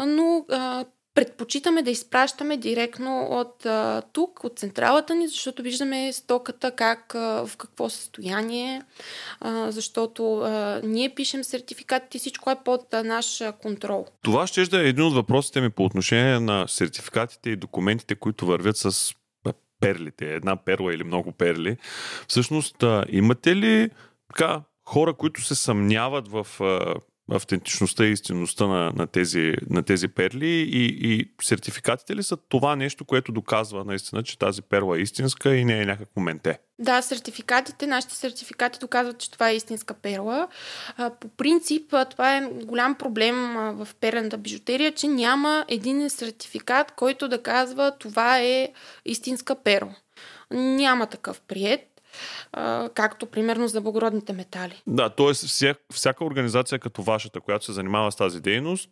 но 0.06 0.46
предпочитаме 1.16 1.82
да 1.82 1.92
изпращаме 1.92 2.58
директно 2.58 3.28
от 3.32 3.66
а, 3.66 4.02
тук, 4.14 4.44
от 4.44 4.60
централата 4.60 5.16
ни, 5.16 5.28
защото 5.28 5.64
виждаме 5.64 6.14
стоката 6.14 6.76
как, 6.76 7.16
а, 7.16 7.46
в 7.48 7.58
какво 7.58 7.90
състояние, 7.90 8.82
а, 9.40 9.72
защото 9.72 10.38
а, 10.38 10.82
ние 10.84 11.16
пишем 11.16 11.44
сертификатите 11.44 12.18
и 12.18 12.20
всичко 12.20 12.52
е 12.52 12.56
под 12.66 12.94
а, 12.94 13.04
наш 13.04 13.44
контрол. 13.62 14.06
Това 14.24 14.48
ще 14.48 14.66
да 14.66 14.82
е 14.86 14.88
един 14.88 15.04
от 15.04 15.14
въпросите 15.14 15.62
ми 15.62 15.70
по 15.70 15.86
отношение 15.86 16.40
на 16.40 16.68
сертификатите 16.68 17.50
и 17.50 17.56
документите, 17.56 18.16
които 18.16 18.46
вървят 18.46 18.78
с 18.78 19.14
перлите, 19.80 20.34
една 20.34 20.56
перла 20.56 20.94
или 20.94 21.04
много 21.04 21.32
перли. 21.32 21.78
Всъщност, 22.28 22.84
а, 22.84 23.06
имате 23.10 23.56
ли 23.56 23.90
така, 24.28 24.62
хора, 24.86 25.14
които 25.14 25.42
се 25.42 25.56
съмняват 25.56 26.28
в 26.28 26.48
а, 26.62 26.96
автентичността 27.32 28.06
и 28.06 28.12
истинността 28.12 28.68
на, 28.68 28.92
на, 28.96 29.08
тези, 29.08 29.54
на 29.70 29.84
тези 29.84 30.08
перли 30.08 30.50
и, 30.50 30.86
и 30.86 31.32
сертификатите 31.42 32.16
ли 32.16 32.24
са 32.24 32.38
това 32.38 32.76
нещо, 32.76 33.06
което 33.06 33.32
доказва 33.32 33.86
наистина, 33.86 34.24
че 34.24 34.40
тази 34.40 34.62
перла 34.62 34.98
е 34.98 35.02
истинска 35.02 35.56
и 35.56 35.66
не 35.66 35.82
е 35.82 35.86
някакво 35.86 36.22
менте? 36.22 36.60
Да, 36.80 37.02
сертификатите, 37.02 37.88
нашите 37.88 38.16
сертификати 38.16 38.80
доказват, 38.80 39.18
че 39.18 39.32
това 39.32 39.50
е 39.50 39.56
истинска 39.56 39.94
перла. 39.94 40.48
По 41.20 41.28
принцип, 41.28 41.94
това 42.10 42.38
е 42.38 42.50
голям 42.64 42.96
проблем 42.96 43.36
в 43.56 43.88
перлената 44.00 44.38
бижутерия, 44.38 44.92
че 44.92 45.08
няма 45.08 45.66
един 45.68 46.10
сертификат, 46.10 46.92
който 46.92 47.28
да 47.28 47.44
казва 47.44 47.92
това 48.00 48.40
е 48.40 48.70
истинска 49.06 49.56
перла. 49.56 49.96
Няма 50.52 51.08
такъв 51.08 51.42
прият 51.42 51.91
както 52.94 53.26
примерно 53.26 53.68
за 53.68 53.82
благородните 53.82 54.34
метали. 54.34 54.82
Да, 54.88 55.10
т.е. 55.10 55.34
Вся, 55.34 55.76
всяка 55.94 56.26
организация 56.26 56.80
като 56.80 57.02
вашата, 57.02 57.42
която 57.42 57.66
се 57.66 57.74
занимава 57.74 58.12
с 58.12 58.16
тази 58.16 58.40
дейност, 58.40 58.90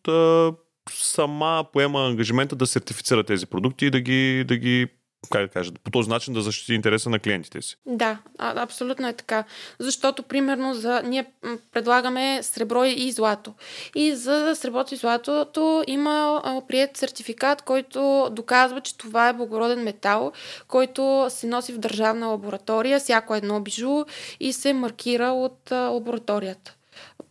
сама 0.91 1.65
поема 1.73 2.05
ангажимента 2.05 2.55
да 2.55 2.67
сертифицира 2.67 3.23
тези 3.23 3.45
продукти 3.45 3.85
и 3.85 3.89
да 3.89 3.99
ги, 3.99 4.43
да 4.47 4.57
ги 4.57 4.88
как 5.29 5.41
да 5.41 5.47
кажа, 5.47 5.71
по 5.83 5.91
този 5.91 6.09
начин 6.09 6.33
да 6.33 6.41
защити 6.41 6.73
интереса 6.73 7.09
на 7.09 7.19
клиентите 7.19 7.61
си. 7.61 7.75
Да, 7.85 8.17
а, 8.38 8.61
абсолютно 8.61 9.07
е 9.07 9.13
така. 9.13 9.43
Защото, 9.79 10.23
примерно, 10.23 10.73
за, 10.73 11.01
ние 11.05 11.25
предлагаме 11.71 12.39
сребро 12.43 12.83
и 12.83 13.11
злато. 13.11 13.53
И 13.95 14.15
за 14.15 14.55
среброто 14.55 14.93
и 14.93 14.97
златото 14.97 15.83
има 15.88 16.41
а, 16.43 16.61
прият 16.67 16.97
сертификат, 16.97 17.61
който 17.61 18.29
доказва, 18.31 18.81
че 18.81 18.97
това 18.97 19.29
е 19.29 19.33
благороден 19.33 19.83
метал, 19.83 20.31
който 20.67 21.25
се 21.29 21.47
носи 21.47 21.73
в 21.73 21.77
държавна 21.77 22.27
лаборатория, 22.27 22.99
всяко 22.99 23.35
едно 23.35 23.61
бижу 23.61 24.03
и 24.39 24.53
се 24.53 24.73
маркира 24.73 25.27
от 25.27 25.71
а, 25.71 25.75
лабораторията 25.75 26.75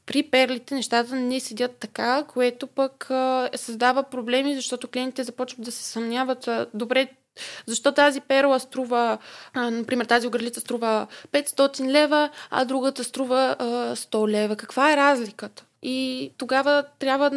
при 0.08 0.22
перлите 0.22 0.74
нещата 0.74 1.16
не 1.16 1.40
седят 1.40 1.76
така, 1.76 2.24
което 2.28 2.66
пък 2.66 3.10
а, 3.10 3.50
създава 3.56 4.02
проблеми, 4.02 4.54
защото 4.54 4.88
клиентите 4.88 5.24
започват 5.24 5.64
да 5.64 5.72
се 5.72 5.84
съмняват. 5.84 6.48
А, 6.48 6.66
добре, 6.74 7.08
защо 7.66 7.92
тази 7.92 8.20
перла 8.20 8.60
струва, 8.60 9.18
например, 9.54 10.04
тази 10.04 10.26
огърлица 10.26 10.60
струва 10.60 11.06
500 11.32 11.90
лева, 11.90 12.30
а 12.50 12.64
другата 12.64 13.04
струва 13.04 13.56
а, 13.58 13.64
100 13.96 14.28
лева? 14.28 14.56
Каква 14.56 14.92
е 14.92 14.96
разликата? 14.96 15.64
И 15.82 16.30
тогава 16.38 16.84
трябва 16.98 17.30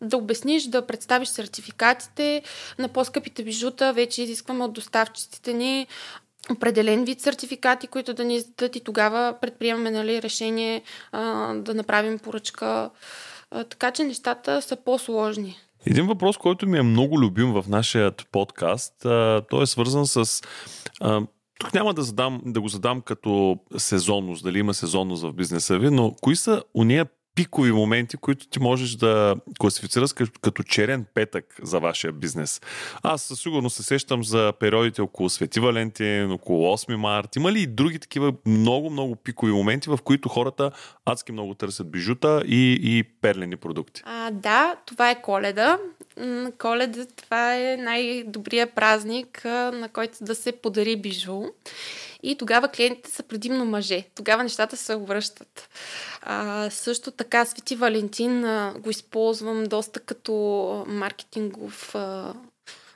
да 0.00 0.16
обясниш, 0.16 0.64
да 0.64 0.86
представиш 0.86 1.28
сертификатите 1.28 2.42
на 2.78 2.88
по-скъпите 2.88 3.44
бижута. 3.44 3.92
Вече 3.92 4.22
изискваме 4.22 4.64
от 4.64 4.72
доставчиците 4.72 5.52
ни 5.52 5.86
определен 6.50 7.04
вид 7.04 7.20
сертификати, 7.20 7.86
които 7.86 8.14
да 8.14 8.24
ни 8.24 8.36
издадат 8.36 8.76
и 8.76 8.80
тогава 8.80 9.34
предприемаме 9.40 9.90
нали, 9.90 10.22
решение 10.22 10.82
а, 11.12 11.54
да 11.54 11.74
направим 11.74 12.18
поръчка. 12.18 12.90
А, 13.50 13.64
така 13.64 13.90
че 13.90 14.04
нещата 14.04 14.62
са 14.62 14.76
по-сложни. 14.76 15.56
Един 15.86 16.06
въпрос, 16.06 16.36
който 16.36 16.68
ми 16.68 16.78
е 16.78 16.82
много 16.82 17.20
любим 17.20 17.52
в 17.52 17.64
нашия 17.68 18.12
подкаст, 18.32 18.94
той 19.50 19.62
е 19.62 19.66
свързан 19.66 20.06
с. 20.06 20.42
Тук 21.60 21.74
няма 21.74 21.94
да, 21.94 22.02
задам, 22.02 22.40
да 22.46 22.60
го 22.60 22.68
задам 22.68 23.00
като 23.00 23.58
сезонност, 23.76 24.44
дали 24.44 24.58
има 24.58 24.74
сезонност 24.74 25.22
в 25.22 25.32
бизнеса 25.32 25.78
ви, 25.78 25.90
но 25.90 26.14
кои 26.20 26.36
са 26.36 26.62
уния 26.74 27.06
пикови 27.34 27.72
моменти, 27.72 28.16
които 28.16 28.46
ти 28.46 28.60
можеш 28.60 28.90
да 28.90 29.34
класифицираш 29.58 30.12
като 30.40 30.62
черен 30.62 31.06
петък 31.14 31.56
за 31.62 31.78
вашия 31.78 32.12
бизнес. 32.12 32.60
Аз 33.02 33.22
със 33.22 33.40
сигурност 33.40 33.76
се 33.76 33.82
сещам 33.82 34.24
за 34.24 34.52
периодите 34.60 35.02
около 35.02 35.30
Свети 35.30 35.60
Валентин, 35.60 36.32
около 36.32 36.76
8 36.76 36.96
март. 36.96 37.36
Има 37.36 37.52
ли 37.52 37.60
и 37.60 37.66
други 37.66 37.98
такива 37.98 38.32
много-много 38.46 39.16
пикови 39.16 39.52
моменти, 39.52 39.90
в 39.90 39.98
които 40.04 40.28
хората 40.28 40.70
адски 41.04 41.32
много 41.32 41.54
търсят 41.54 41.90
бижута 41.90 42.42
и, 42.46 42.78
и 42.82 43.02
перлени 43.02 43.56
продукти? 43.56 44.02
А, 44.04 44.30
да, 44.30 44.76
това 44.86 45.10
е 45.10 45.22
коледа. 45.22 45.78
Коледа 46.58 47.06
това 47.06 47.56
е 47.56 47.76
най-добрият 47.76 48.74
празник, 48.74 49.44
на 49.44 49.88
който 49.92 50.18
да 50.20 50.34
се 50.34 50.52
подари 50.52 50.96
бижу. 50.96 51.42
И 52.22 52.36
тогава 52.36 52.68
клиентите 52.68 53.10
са 53.10 53.22
предимно 53.22 53.64
мъже. 53.64 54.04
Тогава 54.14 54.42
нещата 54.42 54.76
се 54.76 54.94
обръщат. 54.94 55.68
А, 56.22 56.70
също 56.70 57.10
така 57.10 57.44
Свети 57.44 57.76
Валентин 57.76 58.44
а, 58.44 58.74
го 58.78 58.90
използвам 58.90 59.64
доста 59.64 60.00
като 60.00 60.32
маркетингов 60.88 61.94
а, 61.94 62.34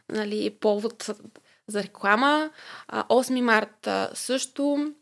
нали, 0.08 0.50
повод 0.50 1.10
за 1.66 1.82
реклама. 1.82 2.50
А, 2.88 3.04
8 3.04 3.40
марта 3.40 4.10
също. 4.14 4.92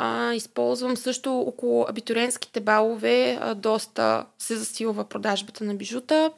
А, 0.00 0.34
използвам 0.34 0.96
също 0.96 1.38
около 1.38 1.86
абитуриентските 1.88 2.60
балове, 2.60 3.38
а, 3.40 3.54
доста 3.54 4.26
се 4.38 4.56
засилва 4.56 5.04
продажбата 5.04 5.64
на 5.64 5.74
бижута 5.74 6.32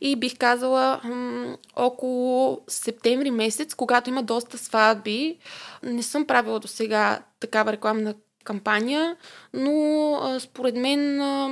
и 0.00 0.16
бих 0.16 0.38
казала 0.38 1.00
м- 1.04 1.56
около 1.76 2.60
септември 2.68 3.30
месец, 3.30 3.74
когато 3.74 4.10
има 4.10 4.22
доста 4.22 4.58
сватби. 4.58 5.38
Не 5.82 6.02
съм 6.02 6.26
правила 6.26 6.60
до 6.60 6.68
сега 6.68 7.22
такава 7.40 7.72
рекламна 7.72 8.14
кампания, 8.44 9.16
но 9.52 10.14
а, 10.22 10.40
според 10.40 10.76
мен 10.76 11.20
а, 11.20 11.50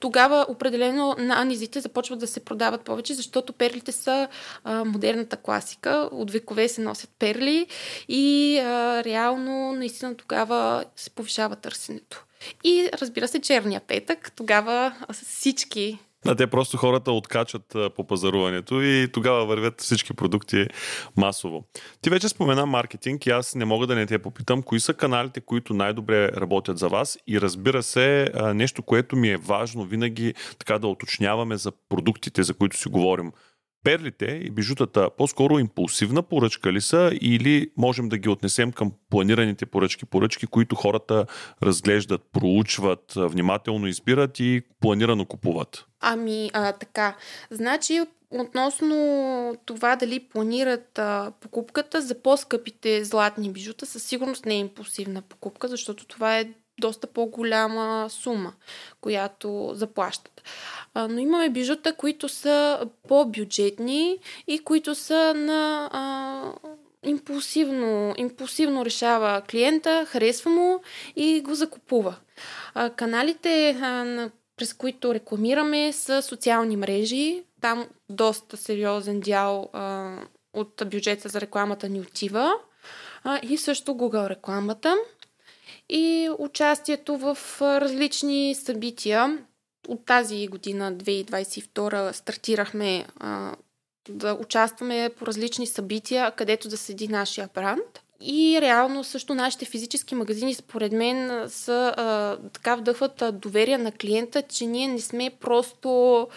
тогава 0.00 0.46
определено 0.48 1.14
на 1.18 1.40
анизите 1.40 1.80
започват 1.80 2.18
да 2.18 2.26
се 2.26 2.44
продават 2.44 2.80
повече, 2.80 3.14
защото 3.14 3.52
перлите 3.52 3.92
са 3.92 4.28
а, 4.64 4.84
модерната 4.84 5.36
класика. 5.36 6.08
От 6.12 6.30
векове 6.30 6.68
се 6.68 6.80
носят 6.80 7.10
перли 7.18 7.66
и 8.08 8.58
а, 8.58 9.04
реално 9.04 9.72
наистина 9.72 10.16
тогава 10.16 10.84
се 10.96 11.10
повишава 11.10 11.56
търсенето. 11.56 12.24
И 12.64 12.88
разбира 12.94 13.28
се, 13.28 13.40
черния 13.40 13.80
петък, 13.80 14.32
тогава 14.36 14.94
всички 15.12 15.98
а 16.28 16.34
те 16.34 16.46
просто 16.46 16.76
хората 16.76 17.12
откачат 17.12 17.76
по 17.96 18.06
пазаруването 18.06 18.82
и 18.82 19.08
тогава 19.12 19.46
вървят 19.46 19.80
всички 19.80 20.14
продукти 20.14 20.66
масово. 21.16 21.64
Ти 22.00 22.10
вече 22.10 22.28
спомена 22.28 22.66
маркетинг 22.66 23.26
и 23.26 23.30
аз 23.30 23.54
не 23.54 23.64
мога 23.64 23.86
да 23.86 23.94
не 23.94 24.06
те 24.06 24.18
попитам 24.18 24.62
кои 24.62 24.80
са 24.80 24.94
каналите, 24.94 25.40
които 25.40 25.74
най-добре 25.74 26.28
работят 26.32 26.78
за 26.78 26.88
вас 26.88 27.18
и 27.26 27.40
разбира 27.40 27.82
се, 27.82 28.32
нещо, 28.54 28.82
което 28.82 29.16
ми 29.16 29.28
е 29.28 29.36
важно 29.36 29.84
винаги 29.84 30.34
така 30.58 30.78
да 30.78 30.86
уточняваме 30.86 31.56
за 31.56 31.72
продуктите, 31.88 32.42
за 32.42 32.54
които 32.54 32.76
си 32.76 32.88
говорим 32.88 33.32
перлите 33.84 34.40
и 34.44 34.50
бижутата 34.50 35.10
по-скоро 35.18 35.58
импулсивна 35.58 36.22
поръчка 36.22 36.72
ли 36.72 36.80
са 36.80 37.12
или 37.20 37.70
можем 37.76 38.08
да 38.08 38.18
ги 38.18 38.28
отнесем 38.28 38.72
към 38.72 38.92
планираните 39.10 39.66
поръчки, 39.66 40.06
поръчки, 40.06 40.46
които 40.46 40.74
хората 40.74 41.26
разглеждат, 41.62 42.22
проучват, 42.32 43.12
внимателно 43.16 43.86
избират 43.86 44.40
и 44.40 44.62
планирано 44.80 45.24
купуват? 45.24 45.86
Ами, 46.06 46.50
а, 46.52 46.72
така. 46.72 47.16
Значи, 47.50 48.00
относно 48.30 49.56
това 49.64 49.96
дали 49.96 50.20
планират 50.20 50.98
а, 50.98 51.32
покупката 51.40 52.00
за 52.00 52.22
по-скъпите 52.22 53.04
златни 53.04 53.50
бижута, 53.52 53.86
със 53.86 54.02
сигурност 54.02 54.46
не 54.46 54.54
е 54.54 54.58
импулсивна 54.58 55.22
покупка, 55.22 55.68
защото 55.68 56.06
това 56.06 56.38
е 56.38 56.48
доста 56.80 57.06
по-голяма 57.06 58.06
сума, 58.10 58.52
която 59.00 59.70
заплащат. 59.74 60.42
А, 60.94 61.08
но 61.08 61.18
имаме 61.18 61.50
бижута, 61.50 61.96
които 61.96 62.28
са 62.28 62.80
по-бюджетни 63.08 64.18
и 64.46 64.58
които 64.58 64.94
са 64.94 65.34
на 65.34 65.90
а, 65.92 66.70
импулсивно, 67.04 68.14
импулсивно 68.16 68.84
решава 68.84 69.42
клиента, 69.50 70.06
харесва 70.06 70.50
му 70.50 70.80
и 71.16 71.40
го 71.40 71.54
закупува. 71.54 72.16
А, 72.74 72.90
каналите, 72.90 73.70
а, 73.70 74.30
през 74.56 74.74
които 74.74 75.14
рекламираме, 75.14 75.92
са 75.92 76.22
социални 76.22 76.76
мрежи. 76.76 77.42
Там 77.60 77.88
доста 78.10 78.56
сериозен 78.56 79.20
дял 79.20 79.70
а, 79.72 80.16
от 80.52 80.82
бюджета 80.86 81.28
за 81.28 81.40
рекламата 81.40 81.88
ни 81.88 82.00
отива. 82.00 82.52
А, 83.24 83.40
и 83.42 83.58
също 83.58 83.92
Google 83.92 84.28
рекламата 84.28 84.96
и 85.88 86.30
участието 86.38 87.16
в 87.16 87.38
различни 87.60 88.54
събития. 88.54 89.38
От 89.88 90.04
тази 90.06 90.46
година, 90.48 90.92
2022, 90.92 92.12
стартирахме 92.12 93.06
а, 93.16 93.56
да 94.08 94.34
участваме 94.34 95.10
по 95.18 95.26
различни 95.26 95.66
събития, 95.66 96.30
където 96.30 96.68
да 96.68 96.76
седи 96.76 97.08
нашия 97.08 97.48
бранд. 97.54 98.03
И 98.20 98.58
реално 98.60 99.04
също 99.04 99.34
нашите 99.34 99.64
физически 99.64 100.14
магазини, 100.14 100.54
според 100.54 100.92
мен, 100.92 101.44
са 101.48 101.94
а, 101.96 102.36
така 102.52 102.76
вдъхват 102.76 103.22
доверие 103.32 103.78
на 103.78 103.92
клиента, 103.92 104.42
че 104.42 104.66
ние 104.66 104.88
не 104.88 105.00
сме 105.00 105.30
просто 105.40 106.28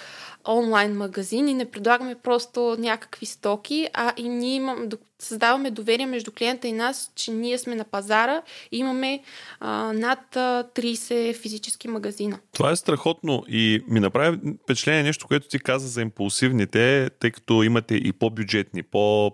онлайн 0.48 0.98
магазин 0.98 1.48
и 1.48 1.54
не 1.54 1.72
предлагаме 1.72 2.16
просто 2.16 2.76
някакви 2.80 3.26
стоки, 3.26 3.90
а 3.94 4.14
и 4.18 4.30
ние 4.30 4.56
имам, 4.56 4.90
създаваме 5.20 5.72
доверие 5.72 6.06
между 6.06 6.32
клиента 6.32 6.68
и 6.68 6.72
нас, 6.72 7.12
че 7.16 7.32
ние 7.32 7.58
сме 7.58 7.76
на 7.76 7.84
пазара 7.84 8.42
и 8.72 8.78
имаме 8.78 9.24
а, 9.60 9.94
над 9.94 10.20
30 10.32 11.36
физически 11.42 11.88
магазина. 11.88 12.40
Това 12.54 12.72
е 12.72 12.76
страхотно 12.76 13.44
и 13.48 13.84
ми 13.88 14.00
направи 14.00 14.40
впечатление 14.64 15.04
нещо, 15.04 15.28
което 15.28 15.48
ти 15.48 15.60
каза 15.60 15.88
за 15.88 16.02
импулсивните, 16.02 17.10
тъй 17.20 17.32
като 17.32 17.64
имате 17.64 17.96
и 17.96 18.14
по-бюджетни, 18.14 18.84
по 18.84 19.32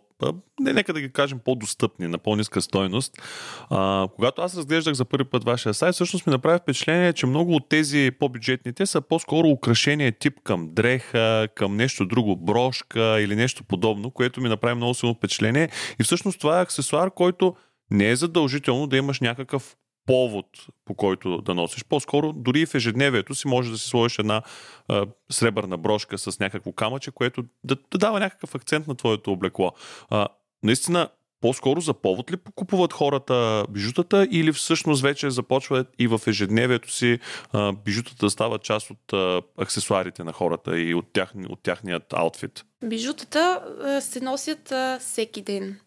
не, 0.59 0.73
нека 0.73 0.93
да 0.93 1.01
ги 1.01 1.11
кажем 1.11 1.39
по-достъпни, 1.45 2.07
на 2.07 2.17
по-ниска 2.17 2.61
стойност. 2.61 3.21
А, 3.69 4.07
когато 4.15 4.41
аз 4.41 4.57
разглеждах 4.57 4.93
за 4.93 5.05
първи 5.05 5.29
път 5.29 5.43
вашия 5.43 5.73
сайт, 5.73 5.93
всъщност 5.93 6.27
ми 6.27 6.31
направи 6.31 6.59
впечатление, 6.59 7.13
че 7.13 7.25
много 7.25 7.55
от 7.55 7.69
тези 7.69 8.11
по-бюджетните 8.19 8.85
са 8.85 9.01
по-скоро 9.01 9.47
украшения 9.47 10.11
тип 10.11 10.33
към 10.43 10.69
дреха, 10.71 11.47
към 11.55 11.75
нещо 11.75 12.05
друго, 12.05 12.35
брошка 12.35 13.21
или 13.21 13.35
нещо 13.35 13.63
подобно, 13.63 14.11
което 14.11 14.41
ми 14.41 14.49
направи 14.49 14.75
много 14.75 14.93
силно 14.93 15.15
впечатление. 15.15 15.69
И 15.99 16.03
всъщност 16.03 16.39
това 16.39 16.59
е 16.59 16.63
аксесуар, 16.63 17.11
който 17.13 17.55
не 17.91 18.09
е 18.09 18.15
задължително 18.15 18.87
да 18.87 18.97
имаш 18.97 19.19
някакъв 19.19 19.75
повод, 20.05 20.45
по 20.85 20.95
който 20.95 21.41
да 21.41 21.55
носиш. 21.55 21.83
По-скоро, 21.83 22.33
дори 22.33 22.65
в 22.65 22.75
ежедневието 22.75 23.35
си 23.35 23.47
може 23.47 23.71
да 23.71 23.77
си 23.77 23.87
сложиш 23.87 24.19
една 24.19 24.41
а, 24.87 25.05
сребърна 25.31 25.77
брошка 25.77 26.17
с 26.17 26.39
някакво 26.39 26.71
камъче, 26.71 27.11
което 27.11 27.43
да, 27.63 27.75
да 27.91 27.97
дава 27.97 28.19
някакъв 28.19 28.55
акцент 28.55 28.87
на 28.87 28.95
твоето 28.95 29.31
облекло. 29.31 29.71
А, 30.09 30.27
наистина, 30.63 31.09
по-скоро 31.41 31.81
за 31.81 31.93
повод 31.93 32.31
ли 32.31 32.37
купуват 32.55 32.93
хората 32.93 33.65
бижутата 33.69 34.27
или 34.31 34.51
всъщност 34.51 35.01
вече 35.01 35.29
започват 35.29 35.87
и 35.99 36.07
в 36.07 36.21
ежедневието 36.27 36.91
си 36.91 37.19
а, 37.51 37.73
бижутата 37.73 38.25
да 38.25 38.29
стават 38.29 38.63
част 38.63 38.89
от 38.89 39.13
а, 39.13 39.41
аксесуарите 39.57 40.23
на 40.23 40.33
хората 40.33 40.79
и 40.79 40.93
от, 40.93 41.13
тях, 41.13 41.33
от 41.49 41.63
тяхният 41.63 42.13
аутфит? 42.13 42.65
Бижутата 42.83 43.61
а, 43.81 44.01
се 44.01 44.19
носят 44.19 44.71
а, 44.71 44.99
всеки 44.99 45.41
ден. 45.41 45.79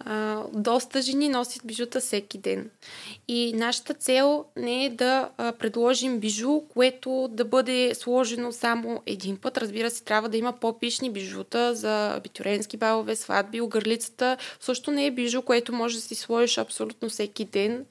А, 0.00 0.42
доста 0.52 1.02
жени 1.02 1.28
носят 1.28 1.66
бижута 1.66 2.00
всеки 2.00 2.38
ден. 2.38 2.70
И 3.28 3.52
нашата 3.52 3.94
цел 3.94 4.44
не 4.56 4.84
е 4.84 4.90
да 4.90 5.28
а, 5.36 5.52
предложим 5.52 6.18
бижу, 6.18 6.60
което 6.60 7.28
да 7.30 7.44
бъде 7.44 7.94
сложено 7.94 8.52
само 8.52 9.02
един 9.06 9.36
път. 9.36 9.58
Разбира 9.58 9.90
се, 9.90 10.04
трябва 10.04 10.28
да 10.28 10.36
има 10.36 10.52
по-пишни 10.52 11.10
бижута 11.10 11.74
за 11.74 12.14
абитуренски 12.16 12.76
балове, 12.76 13.16
сватби, 13.16 13.60
огърлицата. 13.60 14.36
Също 14.60 14.90
не 14.90 15.06
е 15.06 15.10
бижу, 15.10 15.42
което 15.42 15.72
може 15.72 15.96
да 15.96 16.02
си 16.02 16.14
сложиш 16.14 16.58
абсолютно 16.58 17.08
всеки 17.08 17.44
ден. 17.44 17.84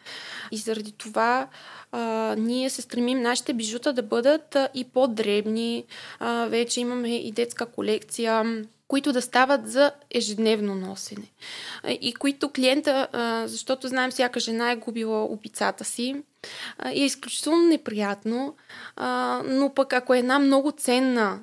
И 0.51 0.57
заради 0.57 0.91
това 0.91 1.47
а, 1.91 2.35
ние 2.37 2.69
се 2.69 2.81
стремим 2.81 3.21
нашите 3.21 3.53
бижута 3.53 3.93
да 3.93 4.03
бъдат 4.03 4.55
а, 4.55 4.69
и 4.73 4.83
по-дребни. 4.83 5.85
А, 6.19 6.45
вече 6.45 6.79
имаме 6.79 7.15
и 7.15 7.31
детска 7.31 7.65
колекция 7.65 8.63
които 8.87 9.13
да 9.13 9.21
стават 9.21 9.67
за 9.67 9.91
ежедневно 10.11 10.75
носене. 10.75 11.31
И 12.01 12.13
които 12.13 12.49
клиента, 12.49 13.07
защото 13.45 13.87
знаем, 13.87 14.11
всяка 14.11 14.39
жена 14.39 14.71
е 14.71 14.75
губила 14.75 15.23
обицата 15.23 15.83
си, 15.83 16.23
е 16.85 16.99
изключително 16.99 17.67
неприятно, 17.67 18.55
но 19.45 19.71
пък 19.75 19.93
ако 19.93 20.13
е 20.13 20.19
една 20.19 20.39
много 20.39 20.71
ценна 20.71 21.39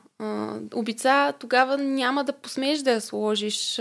обица, 0.75 1.33
тогава 1.39 1.79
няма 1.79 2.25
да 2.25 2.33
посмееш 2.33 2.79
да 2.79 2.93
я 2.93 3.01
сложиш 3.01 3.81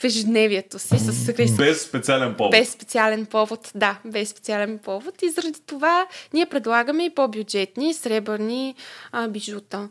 в 0.00 0.04
ежедневието 0.04 0.78
си 0.78 0.98
с 0.98 1.28
риск. 1.28 1.56
Без 1.56 1.82
специален 1.82 2.34
повод. 2.34 2.50
Без 2.50 2.72
специален 2.72 3.26
повод, 3.26 3.72
да, 3.74 3.98
без 4.04 4.28
специален 4.28 4.78
повод. 4.78 5.22
И 5.22 5.30
заради 5.30 5.60
това 5.66 6.06
ние 6.32 6.46
предлагаме 6.46 7.04
и 7.04 7.14
по-бюджетни, 7.14 7.94
сребърни 7.94 8.74
а, 9.12 9.28
бижута, 9.28 9.88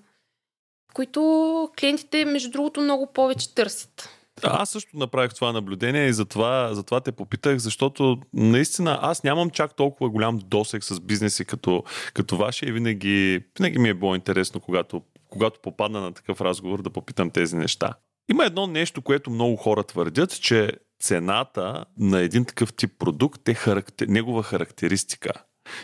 които 0.94 1.70
клиентите, 1.80 2.26
между 2.26 2.52
другото, 2.52 2.82
много 2.82 3.14
повече 3.14 3.56
търсят. 3.56 4.10
Аз 4.44 4.70
също 4.70 4.98
направих 4.98 5.34
това 5.34 5.52
наблюдение 5.52 6.08
и 6.08 6.14
затова, 6.14 6.70
затова 6.74 7.02
те 7.02 7.12
попитах, 7.12 7.58
защото 7.58 8.18
наистина 8.34 9.00
аз 9.02 9.24
нямам 9.24 9.50
чак 9.50 9.76
толкова 9.76 10.10
голям 10.10 10.40
досек 10.46 10.84
с 10.84 11.00
бизнеси 11.00 11.46
като, 11.46 11.84
като 12.14 12.38
вашия 12.38 12.70
и 12.70 12.72
винаги, 12.72 13.44
винаги 13.58 13.80
ми 13.80 13.90
е 13.90 13.94
било 13.94 14.16
интересно, 14.16 14.60
когато, 14.60 15.02
когато 15.30 15.60
попадна 15.60 16.02
на 16.02 16.14
такъв 16.14 16.42
разговор, 16.42 16.82
да 16.82 16.90
попитам 16.90 17.30
тези 17.30 17.56
неща. 17.56 17.94
Има 18.30 18.46
едно 18.46 18.68
нещо, 18.68 19.02
което 19.02 19.30
много 19.30 19.56
хора 19.56 19.84
твърдят, 19.84 20.42
че 20.42 20.72
цената 21.00 21.86
на 22.00 22.20
един 22.20 22.46
такъв 22.46 22.74
тип 22.74 22.92
продукт 23.00 23.50
е 23.50 23.54
характер... 23.54 24.08
негова 24.08 24.44
характеристика. 24.44 25.32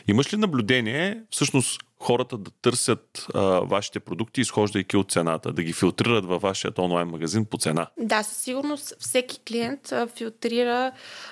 Имаш 0.07 0.33
ли 0.33 0.37
наблюдение, 0.37 1.23
всъщност, 1.29 1.81
хората 1.99 2.37
да 2.37 2.51
търсят 2.51 3.27
а, 3.33 3.41
вашите 3.41 3.99
продукти, 3.99 4.41
изхождайки 4.41 4.97
от 4.97 5.11
цената, 5.11 5.53
да 5.53 5.63
ги 5.63 5.73
филтрират 5.73 6.25
във 6.25 6.41
вашия 6.41 6.71
онлайн 6.77 7.07
магазин 7.07 7.45
по 7.45 7.57
цена? 7.57 7.87
Да, 7.99 8.23
със 8.23 8.37
сигурност 8.37 8.93
всеки 8.99 9.39
клиент 9.47 9.91
а, 9.91 10.07
филтрира 10.07 10.91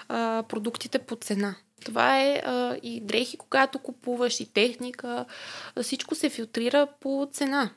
а, 0.10 0.44
продуктите 0.50 1.00
по 1.00 1.16
цена. 1.16 1.56
Това 1.86 2.22
е 2.22 2.42
а, 2.46 2.78
и 2.84 3.02
дрехи, 3.02 3.38
когато 3.38 3.80
купуваш, 3.80 4.40
и 4.40 4.54
техника. 4.54 5.26
Всичко 5.82 6.16
се 6.16 6.30
филтрира 6.30 6.88
по 7.00 7.28
цена. 7.32 7.70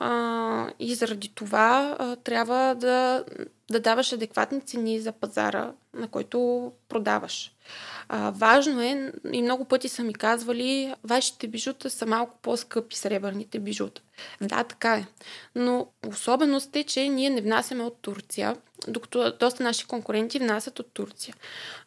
А, 0.00 0.70
и 0.78 0.94
заради 0.94 1.32
това 1.34 1.96
а, 1.98 2.16
трябва 2.16 2.74
да, 2.74 3.24
да 3.70 3.80
даваш 3.80 4.12
адекватни 4.12 4.60
цени 4.60 5.00
за 5.00 5.12
пазара, 5.12 5.72
на 5.94 6.08
който 6.08 6.72
продаваш. 6.88 7.52
А, 8.08 8.30
важно 8.30 8.80
е, 8.82 9.12
и 9.32 9.42
много 9.42 9.64
пъти 9.64 9.88
са 9.88 10.02
ми 10.02 10.14
казвали, 10.14 10.94
вашите 11.04 11.48
бижута 11.48 11.90
са 11.90 12.06
малко 12.06 12.38
по-скъпи, 12.42 12.96
сребърните 12.96 13.58
бижута. 13.58 14.02
Да, 14.40 14.64
така 14.64 14.94
е. 14.94 15.06
Но 15.54 15.86
особеност 16.08 16.76
е, 16.76 16.84
че 16.84 17.08
ние 17.08 17.30
не 17.30 17.40
внасяме 17.40 17.84
от 17.84 17.98
Турция, 18.02 18.56
докато 18.88 19.32
доста 19.40 19.62
наши 19.62 19.86
конкуренти 19.86 20.38
внасят 20.38 20.78
от 20.78 20.92
Турция. 20.92 21.34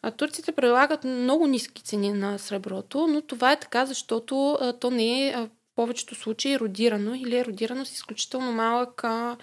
А, 0.02 0.10
турците 0.10 0.52
предлагат 0.52 1.04
много 1.04 1.46
ниски 1.46 1.82
цени 1.82 2.12
на 2.12 2.38
среброто, 2.38 3.06
но 3.06 3.22
това 3.22 3.52
е 3.52 3.60
така, 3.60 3.86
защото 3.86 4.58
а, 4.60 4.72
то 4.72 4.90
не 4.90 5.28
е 5.28 5.48
повечето 5.76 6.14
случаи 6.14 6.58
родирано 6.58 7.14
или 7.14 7.36
е 7.36 7.44
родирано 7.44 7.84
с 7.84 7.92
изключително 7.92 8.52
малък 8.52 9.04
а, 9.04 9.36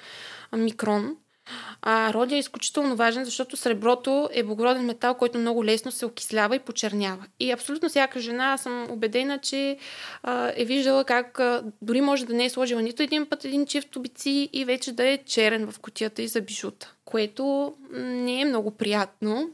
микрон. 0.57 1.17
А 1.81 2.13
родия 2.13 2.35
е 2.35 2.39
изключително 2.39 2.95
важен, 2.95 3.25
защото 3.25 3.57
среброто 3.57 4.29
е 4.33 4.43
благороден 4.43 4.85
метал, 4.85 5.15
който 5.15 5.37
много 5.37 5.65
лесно 5.65 5.91
се 5.91 6.05
окислява 6.05 6.55
и 6.55 6.59
почернява. 6.59 7.25
И 7.39 7.51
абсолютно 7.51 7.89
всяка 7.89 8.19
жена, 8.19 8.45
аз 8.45 8.61
съм 8.61 8.91
убедена, 8.91 9.37
че 9.37 9.77
а, 10.23 10.51
е 10.55 10.65
виждала 10.65 11.03
как 11.05 11.39
а, 11.39 11.63
дори 11.81 12.01
може 12.01 12.25
да 12.25 12.33
не 12.33 12.45
е 12.45 12.49
сложила 12.49 12.81
нито 12.81 13.03
един 13.03 13.25
път 13.25 13.45
един 13.45 13.65
чифт 13.65 13.95
обици 13.95 14.49
и 14.53 14.65
вече 14.65 14.91
да 14.91 15.07
е 15.07 15.17
черен 15.17 15.71
в 15.71 15.79
котията 15.79 16.21
и 16.21 16.27
за 16.27 16.41
бижута, 16.41 16.93
което 17.05 17.73
не 17.91 18.41
е 18.41 18.45
много 18.45 18.71
приятно. 18.71 19.49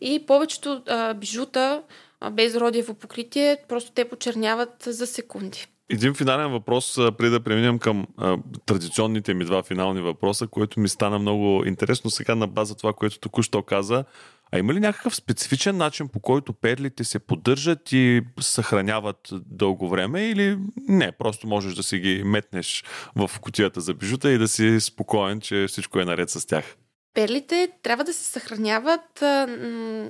И 0.00 0.26
повечето 0.26 0.82
а, 0.86 1.14
бижута 1.14 1.82
а, 2.20 2.30
без 2.30 2.54
родиево 2.54 2.94
покритие, 2.94 3.56
просто 3.68 3.92
те 3.92 4.08
почерняват 4.08 4.82
за 4.86 5.06
секунди. 5.06 5.66
Един 5.90 6.14
финален 6.14 6.50
въпрос, 6.50 6.94
преди 7.18 7.30
да 7.30 7.40
преминем 7.40 7.78
към 7.78 8.06
а, 8.16 8.38
традиционните 8.66 9.34
ми 9.34 9.44
два 9.44 9.62
финални 9.62 10.00
въпроса, 10.00 10.46
което 10.46 10.80
ми 10.80 10.88
стана 10.88 11.18
много 11.18 11.64
интересно 11.66 12.10
сега 12.10 12.34
на 12.34 12.46
база 12.46 12.74
това, 12.74 12.92
което 12.92 13.18
току-що 13.18 13.62
каза. 13.62 14.04
А 14.52 14.58
има 14.58 14.74
ли 14.74 14.80
някакъв 14.80 15.16
специфичен 15.16 15.76
начин, 15.76 16.08
по 16.08 16.20
който 16.20 16.52
перлите 16.52 17.04
се 17.04 17.18
поддържат 17.18 17.92
и 17.92 18.22
съхраняват 18.40 19.28
дълго 19.32 19.88
време 19.88 20.28
или 20.28 20.58
не? 20.88 21.12
Просто 21.12 21.46
можеш 21.46 21.74
да 21.74 21.82
си 21.82 21.98
ги 21.98 22.22
метнеш 22.24 22.84
в 23.16 23.30
котията 23.40 23.80
за 23.80 23.94
бижута 23.94 24.30
и 24.30 24.38
да 24.38 24.48
си 24.48 24.80
спокоен, 24.80 25.40
че 25.40 25.66
всичко 25.68 26.00
е 26.00 26.04
наред 26.04 26.30
с 26.30 26.46
тях. 26.46 26.76
Перлите 27.14 27.68
трябва 27.82 28.04
да 28.04 28.12
се 28.12 28.24
съхраняват 28.24 29.22
а, 29.22 29.46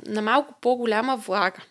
на 0.07 0.23
малко 0.23 0.55
по-голяма 0.61 1.17
влага. 1.17 1.63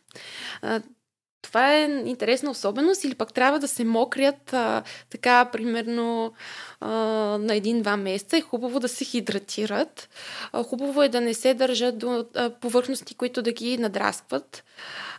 Това 1.42 1.76
е 1.76 1.84
интересна 2.06 2.52
особеност 2.52 3.04
или 3.04 3.16
пък 3.16 3.34
трябва 3.34 3.60
да 3.60 3.68
се 3.68 3.84
мокрят 3.84 4.54
а, 4.54 4.84
така 5.10 5.46
примерно 5.46 6.34
а, 6.82 6.90
на 7.38 7.56
един-два 7.56 7.98
месеца. 7.98 8.38
Е 8.38 8.42
хубаво 8.42 8.80
да 8.80 8.88
се 8.88 9.06
хидратират. 9.06 10.10
А, 10.54 10.64
хубаво 10.64 11.04
е 11.04 11.10
да 11.10 11.22
не 11.22 11.34
се 11.34 11.54
държат 11.54 11.98
до 11.98 12.26
а, 12.36 12.50
повърхности, 12.50 13.16
които 13.16 13.42
да 13.42 13.52
ги 13.52 13.78
надраскват. 13.78 14.64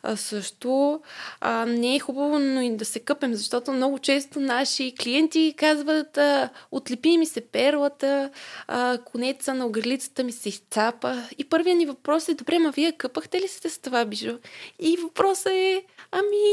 А, 0.03 0.17
също 0.17 1.01
а, 1.41 1.67
не 1.67 1.97
е 1.97 2.01
хубаво, 2.01 2.39
но 2.39 2.61
и 2.61 2.77
да 2.77 2.85
се 2.85 3.01
къпем, 3.01 3.35
защото 3.35 3.73
много 3.73 3.99
често 3.99 4.41
наши 4.41 4.95
клиенти 5.03 5.55
казват 5.57 6.19
а, 6.19 6.49
отлепи 6.73 7.19
ми 7.19 7.27
се 7.27 7.41
перлата, 7.41 8.31
а, 8.69 8.99
конеца 8.99 9.55
на 9.55 9.67
огърлицата 9.67 10.25
ми 10.25 10.33
се 10.33 10.49
изцапа. 10.49 11.23
И 11.39 11.45
първият 11.45 11.79
ни 11.79 11.87
въпрос 11.87 12.29
е, 12.29 12.35
добре, 12.35 12.59
ма 12.59 12.71
вие 12.71 12.93
къпахте 12.93 13.41
ли 13.41 13.49
сте 13.49 13.71
с 13.71 13.79
това 13.79 14.05
бижо? 14.05 14.39
И 14.81 14.97
въпросът 15.03 15.53
е, 15.53 15.85
ами, 16.13 16.45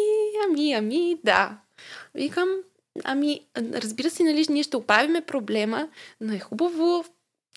ами, 0.46 0.74
ами, 0.74 1.18
да. 1.24 1.58
Викам, 2.16 2.50
ами, 3.04 3.48
разбира 3.58 4.10
се, 4.10 4.24
нали, 4.24 4.46
ние 4.50 4.64
ще 4.64 4.78
оправиме 4.78 5.22
проблема, 5.22 5.90
но 6.22 6.34
е 6.34 6.40
хубаво 6.40 7.06